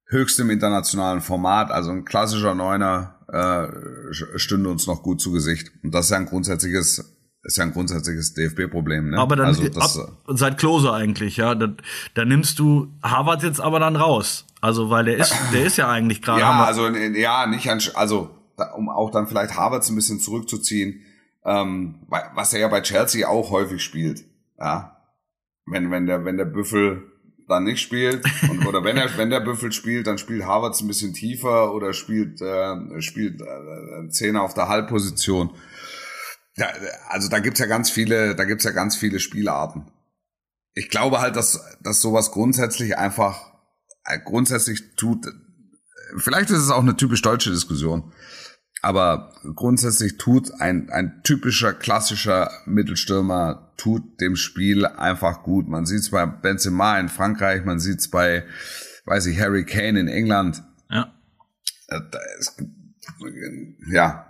[0.08, 5.72] höchstem internationalen Format, also ein klassischer Neuner, äh, stünde uns noch gut zu Gesicht.
[5.84, 7.10] Und das ist ja ein grundsätzliches
[7.46, 9.10] ist ja ein grundsätzliches DFB-Problem.
[9.10, 9.18] Ne?
[9.18, 11.56] Aber dann also das, ab, seit Klose eigentlich, ja.
[11.56, 11.74] Da,
[12.14, 14.46] da nimmst du Harvard jetzt aber dann raus.
[14.62, 16.40] Also weil der ist, der ist ja eigentlich gerade.
[16.40, 18.30] Ja, also ja, nicht an, also
[18.78, 21.02] um auch dann vielleicht Harvard ein bisschen zurückzuziehen
[21.46, 24.24] ähm, was er ja bei Chelsea auch häufig spielt.
[24.60, 24.98] Ja,
[25.66, 27.04] wenn wenn der wenn der Büffel
[27.48, 30.88] dann nicht spielt und, oder wenn er wenn der Büffel spielt, dann spielt Harvards ein
[30.88, 35.56] bisschen tiefer oder spielt äh, spielt äh, Zehner auf der Halbposition.
[36.56, 36.68] Ja,
[37.10, 39.92] also da gibt's ja ganz viele, da gibt's ja ganz viele Spielarten.
[40.74, 43.54] Ich glaube halt, dass dass sowas grundsätzlich einfach
[44.06, 45.26] äh, grundsätzlich tut.
[46.18, 48.14] Vielleicht ist es auch eine typisch deutsche Diskussion.
[48.84, 55.70] Aber grundsätzlich tut ein, ein typischer, klassischer Mittelstürmer, tut dem Spiel einfach gut.
[55.70, 58.44] Man sieht es bei Benzema in Frankreich, man sieht es bei,
[59.06, 60.64] weiß ich, Harry Kane in England.
[60.92, 61.14] Ja.
[61.88, 62.02] Äh,
[63.90, 64.26] ja.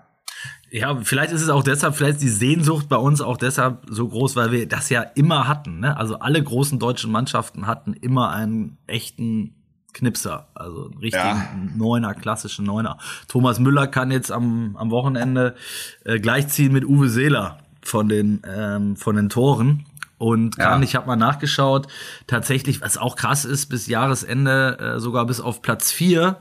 [0.69, 4.07] Ja, vielleicht ist es auch deshalb, vielleicht ist die Sehnsucht bei uns auch deshalb so
[4.07, 5.80] groß, weil wir das ja immer hatten.
[5.80, 5.97] Ne?
[5.97, 9.62] Also alle großen deutschen Mannschaften hatten immer einen echten
[9.93, 11.49] Knipser, also einen richtigen ja.
[11.75, 12.97] Neuner, klassischen Neuner.
[13.27, 15.55] Thomas Müller kann jetzt am, am Wochenende
[16.03, 19.85] äh, gleichziehen mit Uwe Seeler von den, ähm, von den Toren.
[20.17, 20.83] Und kann, ja.
[20.83, 21.87] ich habe mal nachgeschaut,
[22.27, 26.37] tatsächlich, was auch krass ist, bis Jahresende äh, sogar bis auf Platz vier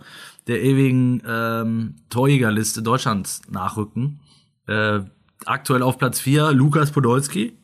[0.46, 4.20] der ewigen ähm, Torjägerliste Deutschlands nachrücken.
[4.66, 5.00] Äh,
[5.44, 7.56] aktuell auf Platz 4 Lukas Podolski.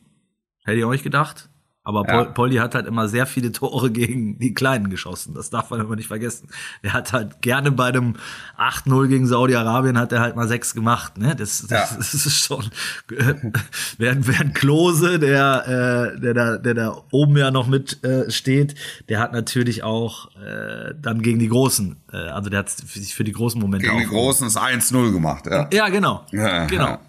[0.63, 1.48] Hätte ich auch nicht gedacht.
[1.83, 2.23] Aber Ja.
[2.23, 5.33] Pol Poldi hat halt immer sehr viele Tore gegen die Kleinen geschossen.
[5.33, 6.49] Das darf man immer nicht vergessen.
[6.81, 8.15] Er hat halt gerne bei dem
[8.57, 11.17] 8-0 gegen Saudi-Arabien hat er halt mal sechs gemacht.
[11.17, 11.35] Ne?
[11.35, 11.87] Das, das, Ja.
[11.97, 12.65] das ist schon.
[13.97, 18.75] während, während Klose, der, äh, der, da, der da oben ja noch mit äh, steht,
[19.07, 23.23] der hat natürlich auch äh, dann gegen die Großen, äh, also der hat sich für
[23.23, 25.67] die großen Momente Gegen die Großen ist 1-0 gemacht, ja.
[25.71, 26.25] Ja, genau.
[26.31, 26.99] Ja, genau.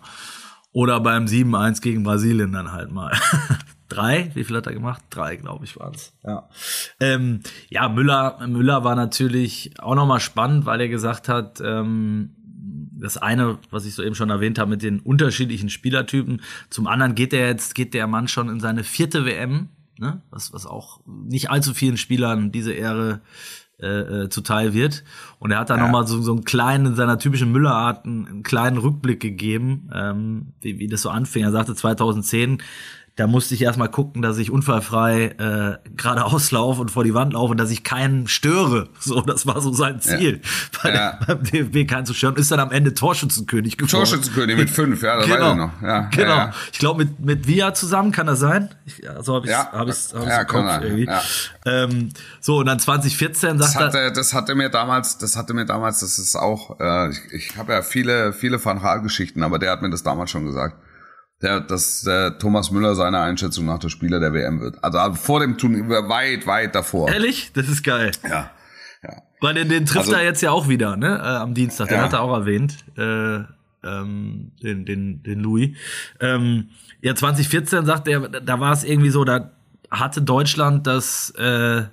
[0.72, 3.12] Oder beim 7-1 gegen Brasilien dann halt mal.
[3.90, 4.30] Drei?
[4.34, 5.02] Wie viel hat er gemacht?
[5.10, 6.14] Drei, glaube ich, waren's.
[6.24, 6.48] Ja.
[7.00, 12.30] Ähm, ja, Müller, Müller war natürlich auch nochmal spannend, weil er gesagt hat, ähm,
[12.98, 16.40] das eine, was ich soeben schon erwähnt habe, mit den unterschiedlichen Spielertypen.
[16.70, 19.68] Zum anderen geht der jetzt, geht der Mann schon in seine vierte WM,
[19.98, 20.22] ne?
[20.30, 23.20] was, was auch nicht allzu vielen Spielern diese Ehre
[23.82, 25.02] äh, äh, zuteil wird.
[25.38, 25.80] Und er hat da Ja.
[25.80, 29.88] noch nochmal so, so einen kleinen, in seiner typischen Müllerart, einen, einen kleinen Rückblick gegeben,
[29.94, 31.44] ähm, wie, wie das so anfing.
[31.44, 32.58] Er sagte 2010,
[33.16, 37.34] da musste ich erstmal gucken, dass ich unfallfrei äh, geradeaus laufe und vor die Wand
[37.34, 38.88] laufe und dass ich keinen störe.
[38.98, 40.40] So, das war so sein Ziel,
[40.82, 41.18] bei Ja.
[41.26, 42.36] beim DFB keinen zu stören.
[42.36, 43.90] Ist dann am Ende Torschützenkönig geworden.
[43.90, 45.82] Torschützenkönig mit fünf, ja, das weiß ich noch.
[45.82, 46.28] Ja, genau.
[46.28, 46.52] ja, ja.
[46.72, 48.70] Ich glaube, mit, mit Via zusammen kann das sein.
[48.86, 49.70] Ich, so habe ich Ja.
[49.72, 51.04] hab ich's, hab ich's Ja, im Kopf sein, irgendwie.
[51.06, 51.22] ja.
[51.66, 52.08] Ähm,
[52.40, 55.66] so, und dann 2014 Das sagt er, hatte, das hatte mir damals, das hatte mir
[55.66, 59.72] damals, das ist auch, äh, ich, ich habe ja viele, viele Van Gaal-Geschichten, aber der
[59.72, 60.76] hat mir das damals schon gesagt.
[61.42, 64.82] Der, dass der Thomas Müller seine Einschätzung nach der Spieler der WM wird.
[64.84, 67.08] Also vor dem Turnier, weit, weit davor.
[67.10, 68.10] ehrlich, das ist geil.
[68.28, 68.50] Ja.
[69.02, 69.22] Ja.
[69.40, 71.16] Weil den, den trifft Also- er jetzt ja auch wieder, ne?
[71.18, 71.88] Äh, am Dienstag.
[71.88, 72.02] Den Ja.
[72.04, 72.76] hat er auch erwähnt.
[72.98, 73.44] Äh,
[73.82, 75.74] ähm, den, den, den Louis.
[76.20, 76.68] Ähm,
[77.00, 79.52] ja, 2014 sagt er, da war es irgendwie so, da
[79.90, 81.84] hatte Deutschland das äh,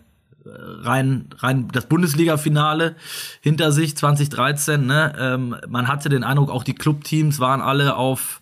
[0.46, 2.96] rein, rein das Bundesliga-Finale
[3.40, 4.86] hinter sich, 2013.
[4.86, 5.14] Ne?
[5.18, 8.42] Ähm, man hatte den Eindruck, auch die Clubteams waren alle auf,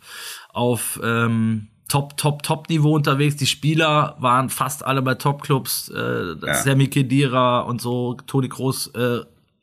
[0.56, 3.36] auf ähm, Top, Top, Top-Niveau unterwegs.
[3.36, 5.90] Die Spieler waren fast alle bei Top-Clubs.
[5.90, 6.54] Äh, Ja.
[6.56, 9.20] Sammy Kedira und so, Toni Kroos, äh,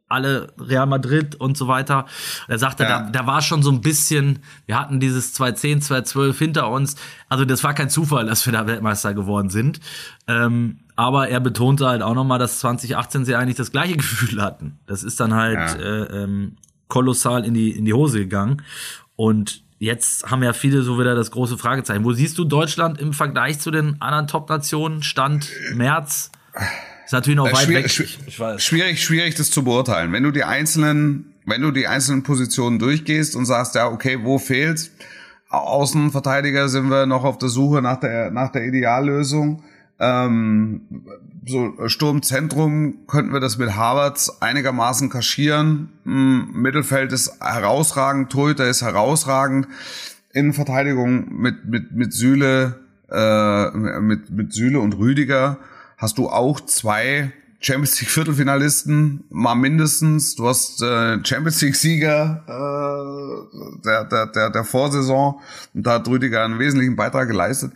[0.08, 2.04] alle Real Madrid und so weiter.
[2.46, 3.04] Er sagte, Ja.
[3.04, 6.96] da, da war schon so ein bisschen, wir hatten dieses 2010, 2012 hinter uns.
[7.30, 9.80] Also das war kein Zufall, dass wir da Weltmeister geworden sind.
[10.28, 14.78] Ähm, aber er betonte halt auch nochmal, dass 2018 sie eigentlich das gleiche Gefühl hatten.
[14.86, 15.74] Das ist dann halt Ja.
[15.76, 16.56] äh, ähm,
[16.88, 18.60] kolossal in die, in die Hose gegangen.
[19.16, 22.04] Und jetzt haben ja viele so wieder das große Fragezeichen.
[22.04, 25.02] Wo siehst du Deutschland im Vergleich zu den anderen Top-Nationen?
[25.02, 26.30] Stand März?
[27.04, 27.90] Ist natürlich noch Äh, weit schwierig, weg.
[27.90, 28.62] schwierig, Ich weiß.
[28.62, 30.12] schwierig, schwierig, das zu beurteilen.
[30.12, 34.38] Wenn du die einzelnen, wenn du die einzelnen Positionen durchgehst und sagst, ja, okay, wo
[34.38, 34.90] fehlt's?
[35.48, 39.62] Außenverteidiger sind wir noch auf der Suche nach der, nach der Ideallösung.
[40.02, 40.80] Ähm,
[41.46, 45.90] so Sturmzentrum könnten wir das mit Harvards einigermaßen kaschieren.
[46.04, 49.68] Hm, Mittelfeld ist herausragend, Torhüter ist herausragend.
[50.32, 52.80] Innenverteidigung mit, mit, mit Süle,
[53.10, 55.58] äh, mit, mit Süle und Rüdiger
[55.98, 60.34] hast du auch zwei Champions League Viertelfinalisten, mal mindestens.
[60.34, 65.40] Du hast äh, Champions League Sieger äh, der, der, der, der Vorsaison
[65.74, 67.72] und da hat Rüdiger einen wesentlichen Beitrag geleistet.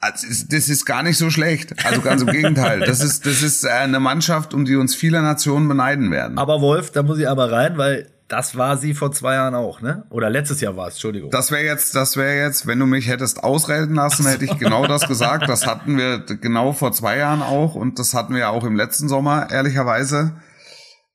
[0.00, 1.84] Also, ist- das ist gar nicht so schlecht.
[1.84, 2.80] Also ganz im Gegenteil.
[2.80, 6.38] Das ist, das ist äh, eine Mannschaft, um die uns viele Nationen beneiden werden.
[6.38, 9.80] Aber Wolf, da muss ich aber rein, weil das war sie vor zwei Jahren auch,
[9.80, 10.04] ne?
[10.10, 11.30] Oder letztes Jahr war es, Entschuldigung.
[11.30, 14.86] Das wäre jetzt, das wäre jetzt, wenn du mich hättest ausreden lassen, hätte ich genau
[14.86, 15.48] das gesagt.
[15.48, 19.08] Das hatten wir genau vor zwei Jahren auch und das hatten wir auch im letzten
[19.08, 20.36] Sommer, ehrlicherweise.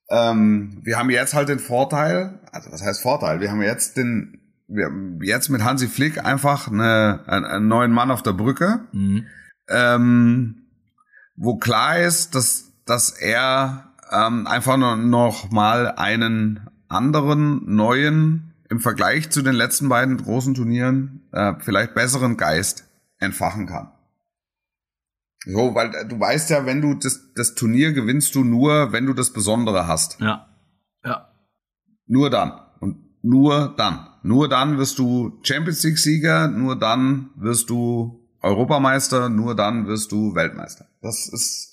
[0.09, 3.39] Ähm, wir haben jetzt halt den Vorteil, also was heißt Vorteil?
[3.39, 4.42] Wir haben jetzt den,
[5.21, 9.25] jetzt mit Hansi Flick einfach eine, einen, neuen Mann auf der Brücke, Mhm.
[9.69, 10.55] ähm,
[11.35, 18.79] wo klar ist, dass, dass er ähm, einfach noch, noch mal einen anderen, neuen, im
[18.79, 22.85] Vergleich zu den letzten beiden großen Turnieren, äh, vielleicht besseren Geist
[23.19, 23.91] entfachen kann.
[25.45, 29.13] So, weil du weißt ja, wenn du das, das Turnier gewinnst du nur, wenn du
[29.13, 30.19] das Besondere hast.
[30.21, 30.47] Ja.
[31.03, 31.29] Ja.
[32.07, 32.53] Nur dann.
[32.79, 34.07] Und nur dann.
[34.23, 40.11] Nur dann wirst du Champions League Sieger, nur dann wirst du Europameister, nur dann wirst
[40.11, 40.85] du Weltmeister.
[41.01, 41.69] Das ist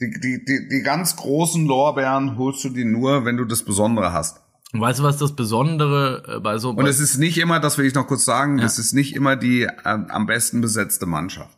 [0.00, 4.12] die, die, die, die ganz großen Lorbeeren holst du die nur, wenn du das Besondere
[4.12, 4.40] hast.
[4.72, 7.78] Und weißt du, was das Besondere äh, bei so Und es ist nicht immer, das
[7.78, 8.64] will ich noch kurz sagen, Ja.
[8.66, 11.56] es ist nicht immer die ähm, am besten besetzte Mannschaft.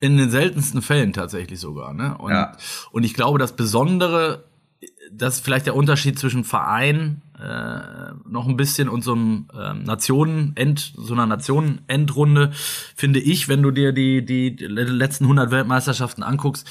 [0.00, 2.16] in den seltensten Fällen tatsächlich sogar, ne?
[2.18, 2.56] Und, Ja.
[2.92, 4.47] und ich glaube, das Besondere
[5.12, 9.84] das ist vielleicht der Unterschied zwischen Verein äh, noch ein bisschen und so einem ähm,
[9.84, 12.52] Nationenend, so einer Nationenendrunde,
[12.94, 16.68] finde ich, wenn du dir die, die letzten 100 Weltmeisterschaften anguckst,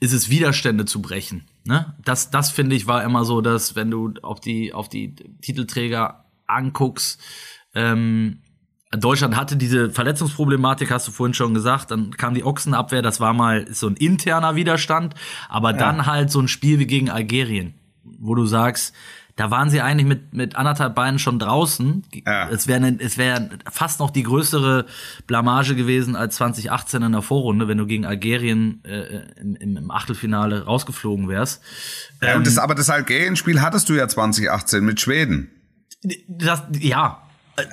[0.00, 1.44] ist es Widerstände zu brechen.
[1.64, 1.94] Ne?
[2.04, 6.24] Das, das finde ich war immer so, dass wenn du auf die, auf die Titelträger
[6.46, 7.20] anguckst,
[7.74, 8.40] ähm,
[8.92, 11.92] Deutschland hatte diese Verletzungsproblematik, hast du vorhin schon gesagt.
[11.92, 15.14] Dann kam die Ochsenabwehr, das war mal so ein interner Widerstand.
[15.48, 15.76] Aber ja.
[15.76, 17.74] dann halt so ein Spiel wie gegen Algerien,
[18.04, 18.94] wo du sagst,
[19.36, 22.04] da waren sie eigentlich mit, mit anderthalb Beinen schon draußen.
[22.26, 22.50] Ja.
[22.50, 24.84] Es wäre es wäre fast noch die größere
[25.26, 30.64] Blamage gewesen als 2018 in der Vorrunde, wenn du gegen Algerien äh, im, im Achtelfinale
[30.64, 31.62] rausgeflogen wärst.
[32.20, 35.50] Ja, ähm, das, aber das Algerien-Spiel hattest du ja 2018 mit Schweden.
[36.28, 37.22] Das, ja,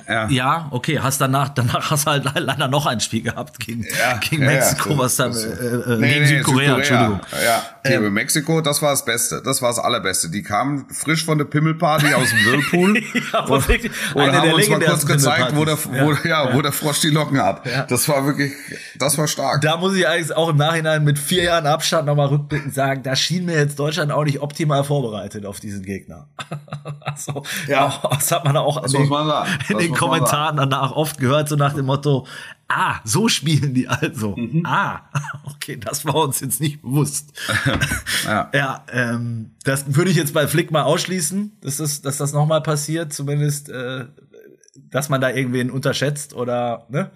[0.08, 0.28] ja.
[0.28, 4.16] ja, okay, hast danach, danach hast du halt leider noch ein Spiel gehabt gegen, ja,
[4.20, 7.20] gegen Mexiko, ja, was dann, äh, äh, nee, gegen nee, Südkorea, Südkorea, Entschuldigung.
[7.44, 10.30] Ja, ähm, ähm, Mexiko, das war das Beste, das war das Allerbeste.
[10.30, 13.02] Die kamen frisch von der Pimmelparty aus dem Whirlpool
[13.32, 16.72] ja, und, wirklich, und haben uns mal kurz gezeigt, wo der, wo, ja, wo der
[16.72, 17.62] Frosch die Locken hat.
[17.88, 18.52] Das war wirklich,
[18.98, 19.62] das war stark.
[19.62, 23.16] Da muss ich eigentlich auch im Nachhinein mit vier Jahren Abstand nochmal rückblickend sagen, da
[23.16, 26.28] schien mir jetzt Deutschland auch nicht optimal vorbereitet auf diesen Gegner.
[27.00, 31.18] also, ja, das hat man auch das muss man sagen in den Kommentaren danach oft
[31.18, 32.26] gehört, so nach dem Motto,
[32.68, 34.36] ah, so spielen die also.
[34.36, 34.62] Mhm.
[34.64, 35.02] Ah,
[35.44, 37.32] okay, das war uns jetzt nicht bewusst.
[38.24, 42.32] ja, ja ähm, das würde ich jetzt bei Flick mal ausschließen, dass das, dass das
[42.32, 44.06] nochmal passiert, zumindest, äh,
[44.90, 47.10] dass man da irgendwen unterschätzt oder, ne?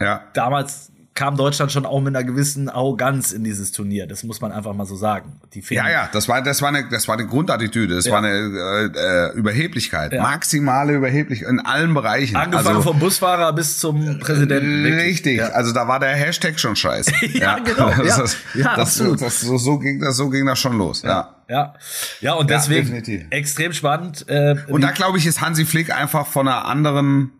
[0.00, 0.24] Ja.
[0.34, 4.08] Damals kam Deutschland schon auch mit einer gewissen Arroganz in dieses Turnier.
[4.08, 5.40] Das muss man einfach mal so sagen.
[5.54, 7.94] Die ja, ja, das war, das war eine, das war eine Grundattitüde.
[7.94, 8.12] Das ja.
[8.12, 10.22] war eine äh, äh, Überheblichkeit, ja.
[10.22, 12.34] maximale Überheblichkeit in allen Bereichen.
[12.34, 14.84] Angefangen also, vom Busfahrer bis zum Präsidenten.
[14.86, 15.38] Richtig.
[15.38, 15.50] Ja.
[15.50, 17.12] Also da war der Hashtag schon scheiße.
[17.34, 17.90] ja, genau.
[17.90, 21.02] Das, das, ja, das, das, so, so ging das, so ging das schon los.
[21.02, 21.30] Ja.
[21.46, 21.74] Ja,
[22.22, 24.26] ja, und deswegen extrem spannend.
[24.28, 27.32] Äh, und da glaube ich, ist Hansi Flick einfach von einer anderen,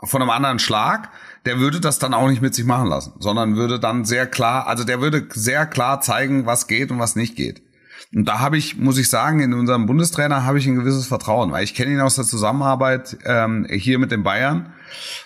[0.00, 1.10] von einem anderen Schlag
[1.44, 4.66] der würde das dann auch nicht mit sich machen lassen, sondern würde dann sehr klar,
[4.66, 7.62] also der würde sehr klar zeigen, was geht und was nicht geht.
[8.14, 11.50] Und da habe ich, muss ich sagen, in unserem Bundestrainer habe ich ein gewisses Vertrauen,
[11.50, 14.72] weil ich kenne ihn aus der Zusammenarbeit ähm, hier mit den Bayern.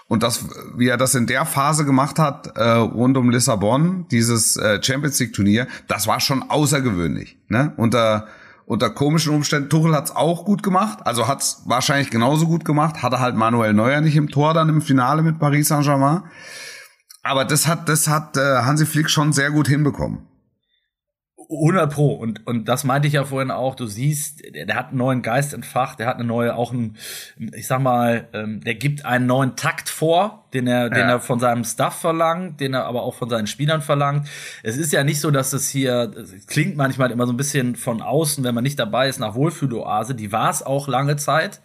[0.06, 0.44] Und das,
[0.76, 5.18] wie er das in der Phase gemacht hat, äh, rund um Lissabon, dieses äh, Champions
[5.18, 7.38] League Turnier, das war schon außergewöhnlich.
[7.48, 7.72] Ne?
[7.76, 8.28] Unter
[8.66, 9.70] unter komischen Umständen.
[9.70, 14.00] Tuchel hat's auch gut gemacht, also hat's wahrscheinlich genauso gut gemacht, hatte halt Manuel Neuer
[14.00, 16.24] nicht im Tor dann im Finale mit Paris Saint-Germain.
[17.22, 20.26] Aber das hat, das hat äh, Hansi Flick schon sehr gut hinbekommen.
[21.49, 22.12] 100 Pro.
[22.14, 23.74] Und, und das meinte ich ja vorhin auch.
[23.74, 26.97] Du siehst, der, der hat einen neuen Geist entfacht, der hat eine neue, auch ein,
[27.55, 30.88] ich sag mal, ähm, der gibt einen neuen Takt vor, den er, ja.
[30.88, 34.28] den er von seinem Staff verlangt, den er aber auch von seinen Spielern verlangt.
[34.62, 37.76] Es ist ja nicht so, dass es hier, es klingt manchmal immer so ein bisschen
[37.76, 40.14] von außen, wenn man nicht dabei ist, nach Wohlfühloase.
[40.14, 41.61] Die war es auch lange Zeit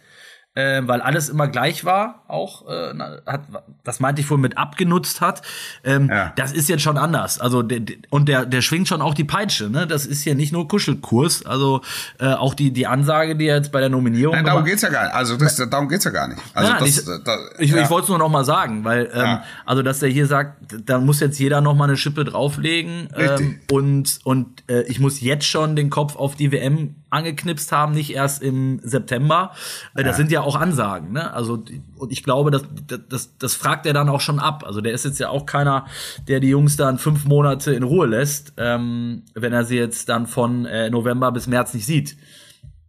[0.54, 2.92] äh, weil alles immer gleich war, auch äh,
[3.26, 3.42] hat,
[3.84, 5.42] das meinte ich vorhin mit abgenutzt hat.
[5.82, 6.32] Ähm, ja.
[6.36, 7.40] Das ist jetzt schon anders.
[7.40, 7.80] Also der,
[8.10, 9.70] und der der schwingt schon auch die Peitsche.
[9.70, 11.46] Ne, das ist ja nicht nur Kuschelkurs.
[11.46, 11.80] Also
[12.18, 14.34] äh, auch die die Ansage, die er jetzt bei der Nominierung.
[14.34, 15.14] Nein, darum geht's ja gar nicht.
[15.14, 16.40] Also das, darum geht's ja gar nicht.
[16.52, 17.82] Also ja, das, ich, da, ich, ja.
[17.82, 20.98] ich wollte es nur noch mal sagen, weil ähm, also dass der hier sagt, da
[20.98, 25.46] muss jetzt jeder noch mal eine Schippe drauflegen ähm, und und äh, ich muss jetzt
[25.46, 29.52] schon den Kopf auf die WM angeknipst haben, nicht erst im September.
[29.94, 31.32] Äh, das sind ja auch Ansagen, ne?
[31.32, 31.64] Also
[31.96, 32.62] und ich glaube, das,
[33.08, 34.64] das, das fragt er dann auch schon ab.
[34.66, 35.86] Also der ist jetzt ja auch keiner,
[36.28, 40.26] der die Jungs dann fünf Monate in Ruhe lässt, ähm, wenn er sie jetzt dann
[40.26, 42.16] von äh, November bis März nicht sieht.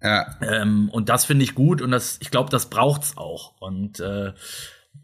[0.02, 0.26] Ja.
[0.42, 3.54] Ähm, und das finde ich gut und das, ich glaube, das braucht's auch.
[3.60, 4.34] Und äh,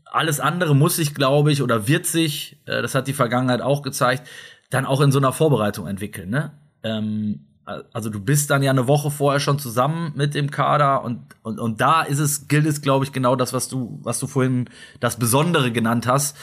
[0.06, 3.82] alles andere muss sich, glaube ich, oder wird sich, äh, das hat die Vergangenheit auch
[3.82, 4.28] gezeigt,
[4.70, 6.30] dann auch in so einer Vorbereitung entwickeln.
[6.30, 6.52] Ne?
[6.84, 7.46] Ähm,
[7.94, 11.60] also du bist dann ja eine Woche vorher schon zusammen mit dem Kader und, und,
[11.60, 14.70] und da ist es, gilt es, glaube ich, genau das, was du, was du vorhin
[15.00, 16.38] das Besondere genannt hast,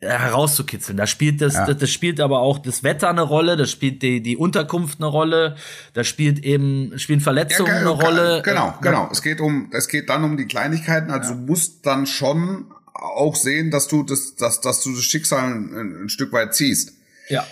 [0.00, 0.96] äh, herauszukitzeln.
[0.96, 1.66] Da spielt das, ja.
[1.66, 5.08] das, das, spielt aber auch das Wetter eine Rolle, das spielt die, die Unterkunft eine
[5.08, 5.56] Rolle,
[5.92, 8.42] da spielt eben, spielen Verletzungen ja, eine Rolle.
[8.42, 9.08] Genau, genau.
[9.12, 11.36] Es geht um, es geht dann um die Kleinigkeiten, also ja.
[11.36, 16.04] du musst dann schon auch sehen, dass du das, dass, dass du das Schicksal ein,
[16.04, 16.92] ein Stück weit ziehst.
[17.28, 17.46] Ja.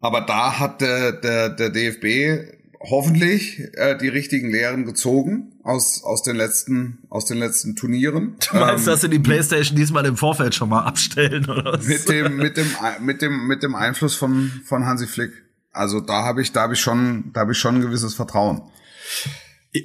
[0.00, 6.22] Aber da hat der, der, der DFB hoffentlich äh, die richtigen Lehren gezogen aus aus
[6.22, 8.36] den letzten aus den letzten Turnieren.
[8.50, 11.86] Du meinst, ähm, dass sie die PlayStation diesmal im Vorfeld schon mal abstellen oder was?
[11.86, 12.66] Mit dem mit dem
[13.00, 15.32] mit dem mit dem Einfluss von von Hansi Flick.
[15.72, 18.62] Also da habe ich da habe ich schon da habe ich schon ein gewisses Vertrauen.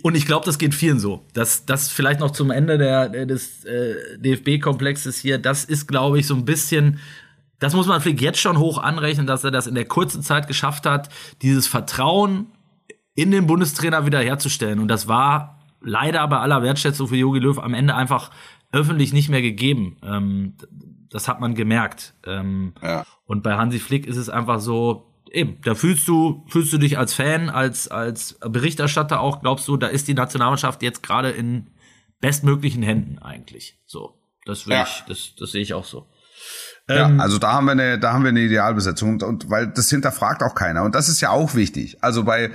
[0.03, 1.25] Und ich glaube, das geht vielen so.
[1.33, 5.39] Das, das vielleicht noch zum Ende der, des äh, DFB-Komplexes hier.
[5.39, 6.99] Das ist, glaube ich, so ein bisschen
[7.59, 10.47] das muss man vielleicht jetzt schon hoch anrechnen, dass er das in der kurzen Zeit
[10.47, 11.09] geschafft hat,
[11.41, 12.47] dieses Vertrauen
[13.15, 14.79] in den Bundestrainer wiederherzustellen.
[14.79, 18.31] Und das war leider bei aller Wertschätzung für Jogi Löw am Ende einfach
[18.71, 19.97] öffentlich nicht mehr gegeben.
[20.03, 20.55] Ähm,
[21.09, 22.13] das hat man gemerkt.
[22.25, 23.05] Ähm, ja.
[23.25, 26.97] Und bei Hansi Flick ist es einfach so, eben, da fühlst du, fühlst du dich
[26.97, 31.71] als Fan, als, als Berichterstatter auch, glaubst du, da ist die Nationalmannschaft jetzt gerade in
[32.21, 33.77] bestmöglichen Händen eigentlich.
[33.85, 34.15] So.
[34.45, 34.83] Das will ja.
[34.83, 36.07] ich, das, das sehe ich auch so.
[36.89, 39.67] Ja, ähm, also da haben wir eine, da haben wir eine Idealbesetzung und, und weil
[39.67, 41.97] das hinterfragt auch keiner und das ist ja auch wichtig.
[42.01, 42.49] Also bei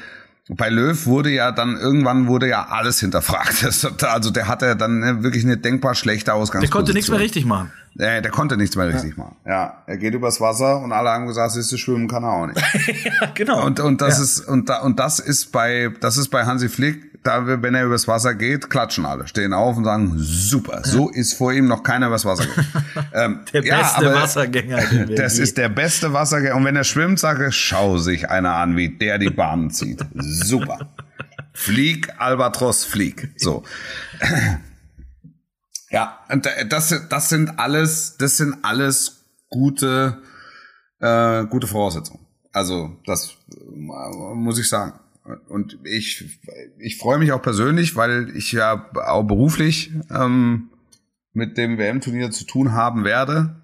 [0.51, 3.62] bei Löw wurde ja dann irgendwann wurde ja alles hinterfragt.
[3.64, 6.70] Das, also der hatte dann wirklich eine denkbar schlechte Ausgangsposition.
[6.70, 7.72] Der konnte nichts mehr richtig machen.
[7.95, 9.22] Nee, der konnte nichts mehr richtig ja.
[9.22, 9.37] machen.
[9.47, 12.47] Ja, er geht übers Wasser und alle haben gesagt, siehst du, schwimmen kann er auch
[12.47, 12.61] nicht.
[13.05, 13.64] ja, genau.
[13.64, 14.24] Und und das ja.
[14.24, 17.86] ist und da und das ist bei das ist bei Hansi Flick, da wenn er
[17.86, 20.82] übers Wasser geht, klatschen alle, stehen auf und sagen, super.
[20.84, 22.68] So ist vor ihm noch keiner übers Wasser gegangen.
[23.12, 24.82] ähm, der beste aber, Wassergänger.
[25.16, 28.90] Das ist der beste Wassergänger und wenn er schwimmt, sage schau sich einer an, wie
[28.90, 30.04] der die Bahnen zieht.
[30.14, 30.94] Super.
[31.54, 33.32] Flieg, Albatros, flieg.
[33.36, 33.64] So.
[35.90, 40.18] Ja, und das, das sind alles, das sind alles gute,
[41.00, 42.26] äh, gute Voraussetzungen.
[42.52, 44.98] Also das äh, muss ich sagen.
[45.48, 46.38] Und ich,
[46.78, 50.70] ich freue mich auch persönlich, weil ich ja auch beruflich ähm,
[51.32, 53.62] mit dem WM-Turnier zu tun haben werde.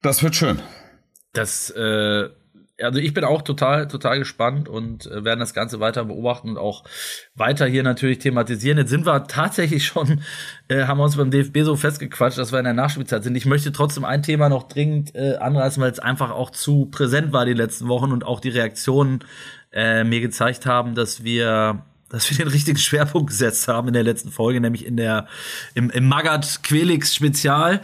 [0.00, 0.62] Das wird schön.
[1.32, 2.28] Das äh,
[2.82, 6.58] also ich bin auch total, total gespannt und äh, werden das Ganze weiter beobachten und
[6.58, 6.84] auch
[7.34, 8.78] weiter hier natürlich thematisieren.
[8.78, 10.20] Jetzt sind wir tatsächlich schon,
[10.68, 13.34] äh, haben wir uns beim DFB so festgequatscht, dass wir in der Nachspielzeit sind.
[13.36, 17.32] Ich möchte trotzdem ein Thema noch dringend äh, anreißen, weil es einfach auch zu präsent
[17.32, 19.20] war die letzten Wochen und auch die Reaktionen
[19.72, 24.02] äh, mir gezeigt haben, dass wir dass wir den richtigen Schwerpunkt gesetzt haben in der
[24.02, 25.26] letzten Folge, nämlich in der
[25.74, 27.82] im, im Magat Quelix Spezial.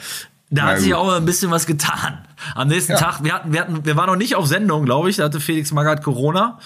[0.51, 2.27] Da hat sich auch ein bisschen was getan.
[2.55, 2.99] Am nächsten ja.
[2.99, 5.17] Tag, wir hatten, wir hatten, wir waren noch nicht auf Sendung, glaube ich.
[5.17, 6.59] Da hatte Felix Magath Corona.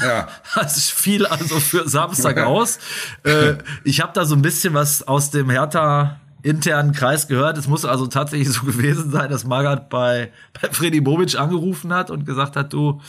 [0.00, 0.28] Ja.
[0.54, 2.78] Das fiel also für Samstag aus.
[3.24, 3.54] Äh,
[3.84, 7.56] ich habe da so ein bisschen was aus dem Hertha internen Kreis gehört.
[7.58, 10.30] Es muss also tatsächlich so gewesen sein, dass Magath bei,
[10.60, 13.00] bei Freddy Bobic angerufen hat und gesagt hat, du,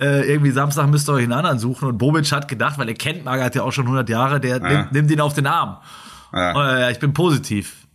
[0.00, 1.88] äh, irgendwie Samstag müsst ihr euch einen anderen suchen.
[1.88, 4.68] Und Bobic hat gedacht, weil er kennt Magath ja auch schon 100 Jahre, der ja.
[4.68, 5.78] nimmt, nimmt ihn auf den Arm.
[6.32, 6.88] Ja.
[6.88, 7.86] Äh, ich bin positiv.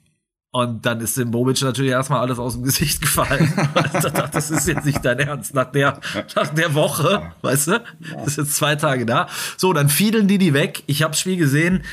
[0.53, 3.53] Und dann ist dem Bobic natürlich erstmal alles aus dem Gesicht gefallen.
[4.33, 5.53] das ist jetzt nicht dein Ernst.
[5.53, 5.97] Nach der,
[6.35, 7.83] nach der Woche, weißt du,
[8.17, 9.27] das ist jetzt zwei Tage da.
[9.55, 10.83] So, dann fielen die die weg.
[10.87, 11.83] Ich habe Spiel gesehen.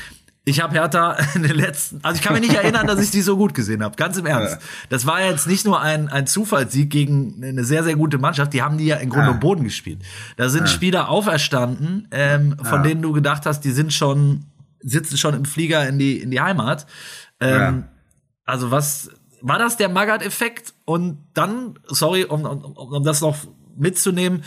[0.49, 3.21] Ich habe Hertha in den letzten, also ich kann mich nicht erinnern, dass ich die
[3.21, 3.95] so gut gesehen habe.
[3.95, 4.57] Ganz im Ernst.
[4.89, 8.53] Das war jetzt nicht nur ein, ein Zufallssieg gegen eine sehr, sehr gute Mannschaft.
[8.53, 10.01] Die haben die ja in Grund und Boden gespielt.
[10.37, 14.45] Da sind Spieler auferstanden, ähm, von denen du gedacht hast, die sind schon,
[14.81, 16.87] sitzen schon im Flieger in die, in die Heimat.
[17.39, 17.85] Ähm,
[18.45, 20.73] also was war das der Magath-Effekt?
[20.85, 23.37] Und dann, sorry, um, um, um das noch
[23.77, 24.43] mitzunehmen,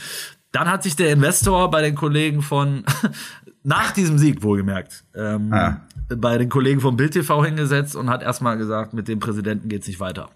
[0.50, 2.84] dann hat sich der Investor bei den Kollegen von,
[3.62, 5.80] nach diesem Sieg wohlgemerkt, ähm, ah.
[6.16, 9.86] Bei den Kollegen von Bild TV hingesetzt und hat erstmal gesagt, mit dem Präsidenten geht's
[9.86, 10.30] nicht weiter.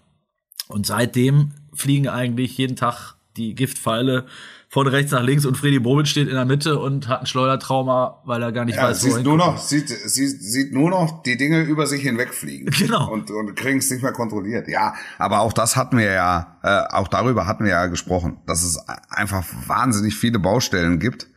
[0.67, 4.25] Und seitdem fliegen eigentlich jeden Tag die Giftpfeile
[4.69, 8.21] von rechts nach links und Freddy Bobic steht in der Mitte und hat ein Schleudertrauma,
[8.25, 11.23] weil er gar nicht ja, weiß, wo er nur noch, sieht, sie sieht nur noch
[11.23, 12.69] die Dinge über sich hinwegfliegen.
[12.77, 13.11] Genau.
[13.11, 14.67] Und, und kriegen es nicht mehr kontrolliert.
[14.67, 18.63] Ja, aber auch das hatten wir ja, äh, auch darüber hatten wir ja gesprochen, dass
[18.63, 18.77] es
[19.09, 21.27] einfach wahnsinnig viele Baustellen gibt,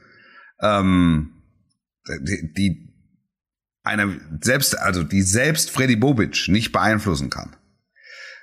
[0.60, 1.30] ähm,
[2.20, 2.89] die, die
[3.82, 7.56] eine selbst, also die selbst Freddy Bobic nicht beeinflussen kann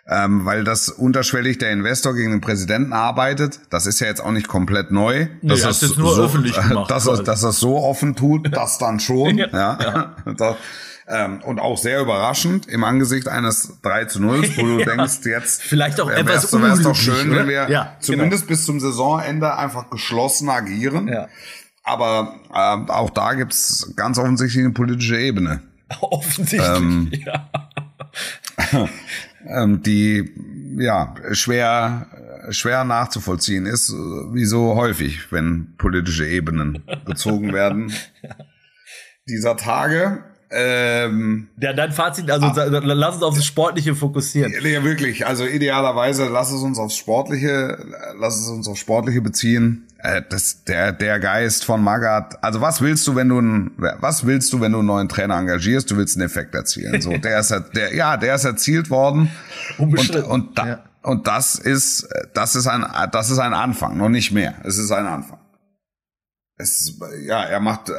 [0.10, 3.60] ähm, weil das unterschwellig der Investor gegen den Präsidenten arbeitet.
[3.70, 5.28] Das ist ja jetzt auch nicht komplett neu.
[5.42, 6.90] Nee, dass das ist nur so, öffentlich gemacht.
[6.90, 9.38] Dass, er, dass es so offen tut, das dann schon.
[9.38, 9.48] ja.
[9.52, 10.16] ja.
[10.38, 10.56] Das,
[11.10, 14.86] ähm, und auch sehr überraschend im Angesicht eines 3 zu 0, wo du ja.
[14.86, 17.40] denkst, jetzt vielleicht auch etwas wäre es doch schön, oder?
[17.40, 18.50] wenn wir ja, zumindest genau.
[18.50, 21.08] bis zum Saisonende einfach geschlossen agieren.
[21.08, 21.30] Ja.
[21.88, 25.62] Aber äh, auch da gibt's ganz offensichtlich eine politische Ebene.
[26.02, 27.50] Offensichtlich, ähm, ja.
[29.48, 30.30] ähm, die
[30.78, 32.08] ja schwer
[32.50, 37.92] schwer nachzuvollziehen ist, wie so häufig, wenn politische Ebenen bezogen werden.
[39.28, 40.24] Dieser Tage.
[40.50, 44.54] Ähm, ja, dein Fazit, also ah, lass uns auf das Sportliche fokussieren.
[44.64, 45.28] Ja, wirklich.
[45.28, 47.78] Also idealerweise lass es uns aufs Sportliche,
[48.18, 49.88] lass es uns aufs Sportliche beziehen.
[49.98, 54.26] Äh, das, der, der Geist von Magath, also was willst du, wenn du ein, was
[54.26, 55.92] willst du, wenn du einen neuen Trainer engagierst?
[55.92, 57.02] Du willst einen Effekt erzielen.
[57.02, 59.30] So, der ist, der, ja, der ist erzielt worden.
[59.78, 60.80] Und, und, da, ja.
[61.02, 64.54] und das ist, das ist ein, das ist ein Anfang, noch nicht mehr.
[64.64, 65.40] Es ist ein Anfang.
[66.60, 67.92] Es, ja, er macht,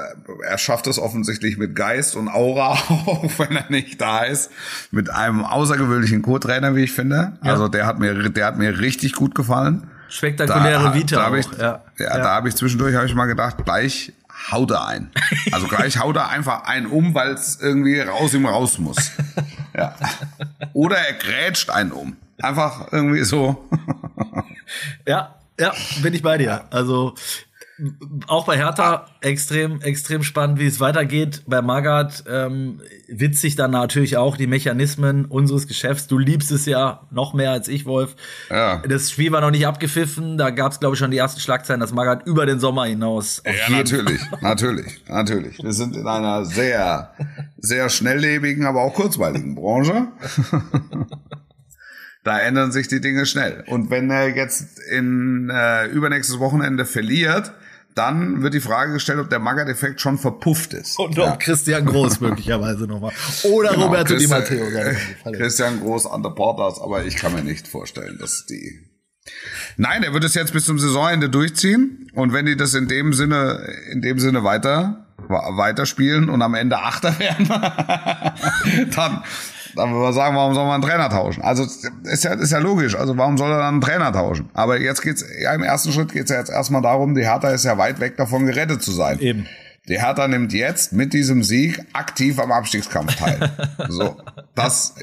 [0.45, 4.51] er schafft es offensichtlich mit Geist und Aura, auch wenn er nicht da ist,
[4.91, 7.39] mit einem außergewöhnlichen Co-Trainer, wie ich finde.
[7.45, 7.53] Ja.
[7.53, 9.89] Also der hat mir, der hat mir richtig gut gefallen.
[10.09, 12.19] Spektakuläre da, Vita Da habe ich, auch, ja, ja.
[12.19, 14.13] da habe ich zwischendurch habe ich mal gedacht, gleich
[14.51, 15.11] haut er ein.
[15.53, 19.13] Also gleich haut er einfach einen um, weil es irgendwie raus ihm raus muss.
[19.77, 19.95] Ja.
[20.73, 22.17] Oder er grätscht einen um.
[22.41, 23.69] Einfach irgendwie so.
[25.07, 26.65] Ja, ja, bin ich bei dir.
[26.71, 27.15] Also
[28.26, 31.43] auch bei Hertha extrem, extrem spannend, wie es weitergeht.
[31.47, 36.09] Bei Magath ähm, witzig dann natürlich auch die Mechanismen unseres Geschäfts.
[36.09, 38.16] Du liebst es ja noch mehr als ich, Wolf.
[38.51, 38.83] Ja.
[38.89, 40.39] Das Spiel war noch nicht abgepfiffen.
[40.39, 43.43] Da gab es, glaube ich, schon die ersten Schlagzeilen, dass Magath über den Sommer hinaus.
[43.47, 45.62] auf Ja, jeden natürlich, natürlich, natürlich.
[45.62, 47.12] Wir sind in einer sehr,
[47.59, 50.09] sehr schnelllebigen, aber auch kurzweiligen Branche.
[52.24, 53.64] Da ändern sich die Dinge schnell.
[53.68, 57.55] Und wenn er jetzt in äh, übernächstes Wochenende verliert,
[57.99, 60.99] dann wird die Frage gestellt, ob der Magath-Effekt schon verpufft ist.
[60.99, 63.13] Und auch Christian Groß möglicherweise nochmal.
[63.43, 64.65] Oder Genau, Roberto Di Christian- Matteo.
[64.65, 68.79] äh, Christian Groß an der Portas, aber ich kann mir nicht vorstellen, dass die.
[69.77, 72.11] Nein, er wird es jetzt bis zum Saisonende durchziehen.
[72.15, 73.61] Und wenn die das in dem Sinne,
[73.93, 77.47] in dem Sinne weiter, weiterspielen und am Ende Achter werden,
[78.95, 79.23] dann,
[79.75, 81.43] dann würde man sagen, warum soll man einen Trainer tauschen?
[81.43, 82.97] Also ist ja, ist ja logisch.
[82.97, 84.51] Also warum soll er dann einen Trainer tauschen?
[84.55, 87.64] Aber jetzt geht's, ja, im ersten Schritt geht's ja jetzt erstmal darum, die Hertha ist
[87.64, 89.19] ja weit weg davon gerettet zu sein.
[89.21, 89.47] Eben.
[89.89, 93.51] Die Hertha nimmt jetzt mit diesem Sieg aktiv am Abstiegskampf teil.
[93.89, 94.16] so,
[94.55, 94.95] das,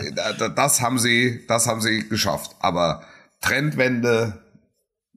[0.56, 2.56] das haben sie, das haben sie geschafft.
[2.60, 3.02] Aber
[3.42, 4.40] Trendwende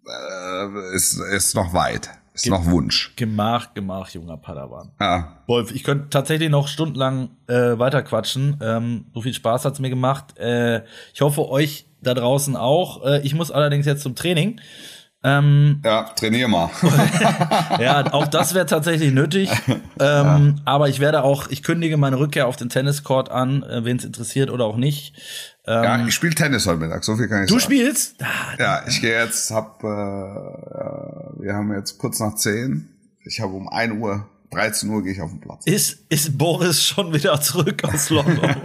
[0.07, 2.11] äh, ist, ist noch weit,
[2.45, 3.13] ist noch Wunsch.
[3.17, 4.93] Gemach, gemach, junger Padawan.
[5.01, 8.59] Ja, Wolf, ich könnte tatsächlich noch stundenlang äh, weiter quatschen.
[8.63, 10.39] Ähm, so viel Spaß hat's mir gemacht.
[10.39, 10.83] Äh,
[11.15, 13.05] ich hoffe, euch da draußen auch.
[13.05, 14.61] Äh, ich muss allerdings jetzt zum Training.
[15.25, 16.71] Ähm, ja, trainier mal.
[17.81, 19.51] ja, auch das wäre tatsächlich nötig.
[20.01, 23.97] Ähm, Aber ich werde auch, ich kündige meine Rückkehr auf den Tenniscourt an, äh, wen
[23.97, 25.13] es interessiert oder auch nicht.
[25.69, 27.65] Ähm, ja, ich spiele Tennis heute Mittag, so viel kann ich du sagen.
[27.65, 28.17] spielst?
[28.23, 28.27] Ah,
[28.59, 29.91] Ja, ich gehe jetzt, hab, äh, äh,
[31.43, 32.89] wir haben jetzt kurz nach 10.
[33.25, 35.67] Ich habe um 1 Uhr, 13 Uhr gehe ich auf den Platz.
[35.67, 38.57] ist, ist Boris schon wieder zurück aus London?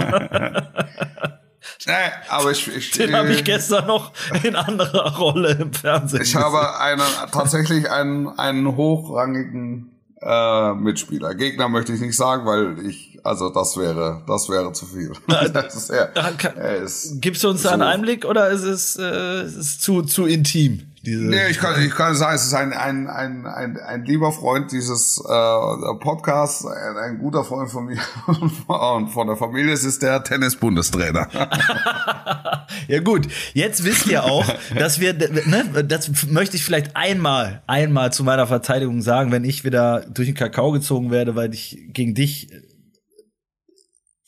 [1.86, 1.94] Nee,
[2.30, 6.22] aber ich, ich, Den habe ich gestern noch in anderer Rolle im Fernsehen.
[6.22, 6.42] Ich gesehen.
[6.44, 7.02] habe einen,
[7.32, 9.92] tatsächlich einen, einen hochrangigen
[10.22, 11.36] äh, Mitspieler.
[11.36, 15.14] Gegner möchte ich nicht sagen, weil ich, also das wäre, das wäre zu viel.
[17.22, 20.84] Gibst du uns da einen Einblick oder ist es, äh, ist es zu, zu intim?
[21.06, 24.32] Diese Nee, ich kann, ich kann sagen, es ist ein, ein, ein, ein, ein lieber
[24.32, 28.00] Freund dieses äh, Podcasts, ein, ein guter Freund von mir
[28.68, 29.74] und von der Familie.
[29.74, 31.28] Es ist der Tennis-Bundestrainer.
[32.88, 34.46] Ja gut, jetzt wisst ihr auch,
[34.78, 39.64] dass wir, ne, das möchte ich vielleicht einmal, einmal zu meiner Verteidigung sagen, wenn ich
[39.64, 42.50] wieder durch den Kakao gezogen werde, weil ich gegen dich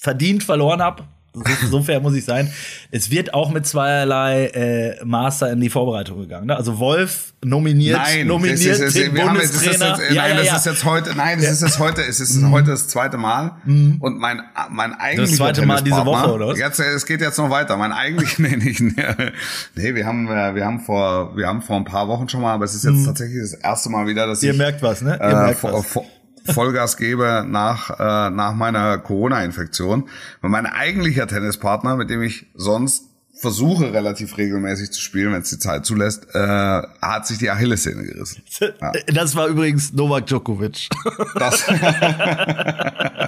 [0.05, 1.03] verdient verloren habe.
[1.33, 2.49] So, so fair muss ich sein.
[2.91, 6.45] Es wird auch mit zweierlei äh, Master in die Vorbereitung gegangen.
[6.47, 6.55] Ne?
[6.55, 9.99] Also Wolf nominiert, nominiert es ist, den wir haben jetzt, das ist Bundestrainer.
[10.01, 12.87] jetzt, nein, das ist jetzt heute, nein, das ist jetzt heute, es ist heute das
[12.87, 13.51] zweite Mal.
[13.65, 15.35] Und mein, mein eigentlicher Mhm.
[15.37, 16.57] zweite Mal diese Woche, oder was?
[16.57, 17.75] Jetzt, es geht jetzt noch weiter.
[17.75, 21.83] Mein eigentlich, nee, nicht, nee, wir haben, äh, wir haben vor, wir haben vor ein
[21.85, 24.45] paar Wochen schon mal, aber es ist jetzt tatsächlich das erste Mal wieder, dass Mhm.
[24.47, 25.19] Ihr ich, merkt was, ne?
[25.21, 25.85] Ihr äh, merkt vo- was.
[25.85, 26.05] vo-
[26.53, 30.09] Vollgas gebe nach, äh, nach meiner Corona-Infektion.
[30.41, 33.05] Und mein eigentlicher Tennispartner, mit dem ich sonst
[33.37, 38.03] versuche relativ regelmäßig zu spielen, wenn es die Zeit zulässt, äh, hat sich die Achillessehne
[38.03, 38.43] gerissen.
[38.81, 38.91] Ja.
[39.07, 40.87] Das war übrigens Novak Djokovic.
[41.35, 41.65] Das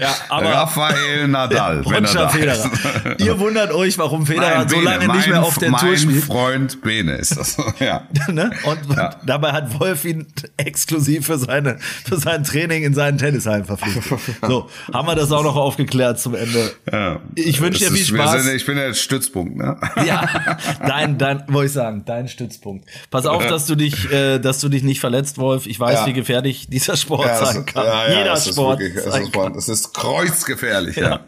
[0.00, 2.54] ja, aber Rafael Nadal, wenn er da Federer.
[2.54, 2.68] ist.
[3.20, 5.88] Ihr wundert euch, warum Federer Mein so Bene, lange nicht mein- mehr auf der Tour
[5.90, 6.24] Mein spielt.
[6.24, 7.56] Freund Bene ist das.
[7.80, 8.02] Ja.
[8.28, 8.50] ne?
[8.64, 8.78] Und
[9.24, 10.26] dabei hat Wolf ihn
[10.56, 14.04] exklusiv für, seine, für sein Training in seinen Tennishallen verpflichtet.
[14.46, 16.70] So, haben wir das auch noch aufgeklärt zum Ende.
[16.90, 17.20] Ja.
[17.34, 18.42] Ich wünsche dir viel Spaß.
[18.44, 19.76] Sind, ich bin der Stützpunkt, ne?
[20.06, 20.28] Ja,
[20.86, 22.86] dein, dein, wollte ich sagen, dein Stützpunkt.
[23.10, 25.66] Pass auf, dass du dich, äh, dass du dich nicht verletzt, Wolf.
[25.66, 26.06] Ich weiß, Ja.
[26.06, 27.84] wie gefährlich dieser Sport Ja, sein kann.
[27.84, 29.54] ja, ja, Jeder Sport wirklich- sein kann.
[29.54, 31.10] Es ist kreuzgefährlich, ja.
[31.10, 31.20] Ja.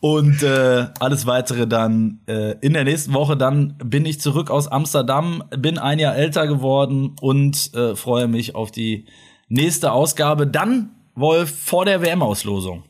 [0.00, 3.36] Und äh, alles weitere dann äh, in der nächsten Woche.
[3.36, 8.54] Dann bin ich zurück aus Amsterdam, bin ein Jahr älter geworden und äh, freue mich
[8.54, 9.06] auf die
[9.48, 10.46] nächste Ausgabe.
[10.46, 12.84] Dann, Wolf, vor der WM-Auslosung.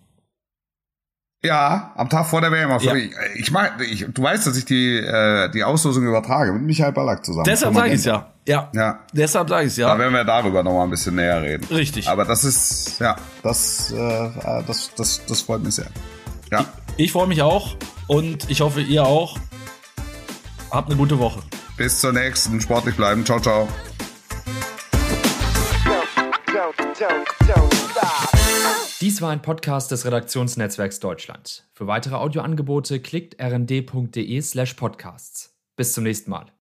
[1.42, 2.68] Ja, am Tag vor der WM.
[2.80, 2.94] Ja.
[2.94, 6.92] Ich, ich mag, ich, du weißt, dass ich die, äh, die Auslosung übertrage mit Michael
[6.92, 7.44] Ballack zusammen.
[7.46, 8.26] Deshalb sage ich ja.
[8.46, 8.68] Ja.
[8.74, 9.00] Ja.
[9.12, 9.98] Deshalb sage ich Da ja.
[9.98, 11.66] werden wir darüber noch mal ein bisschen näher reden.
[11.70, 12.08] Richtig.
[12.08, 15.86] Aber das ist, ja, das, äh, äh, das, das, das freut mich sehr.
[16.50, 16.66] Ja.
[16.98, 17.74] Ich freue mich auch
[18.06, 19.38] und ich hoffe, ihr auch.
[20.70, 21.40] Habt eine gute Woche.
[21.76, 22.60] Bis zur nächsten.
[22.60, 23.24] Sportlich bleiben.
[23.24, 23.66] Ciao, ciao.
[29.00, 31.66] Dies war ein Podcast des Redaktionsnetzwerks Deutschland.
[31.72, 35.58] Für weitere Audioangebote klickt rnd.de slash podcasts.
[35.74, 36.52] Bis zum nächsten Mal.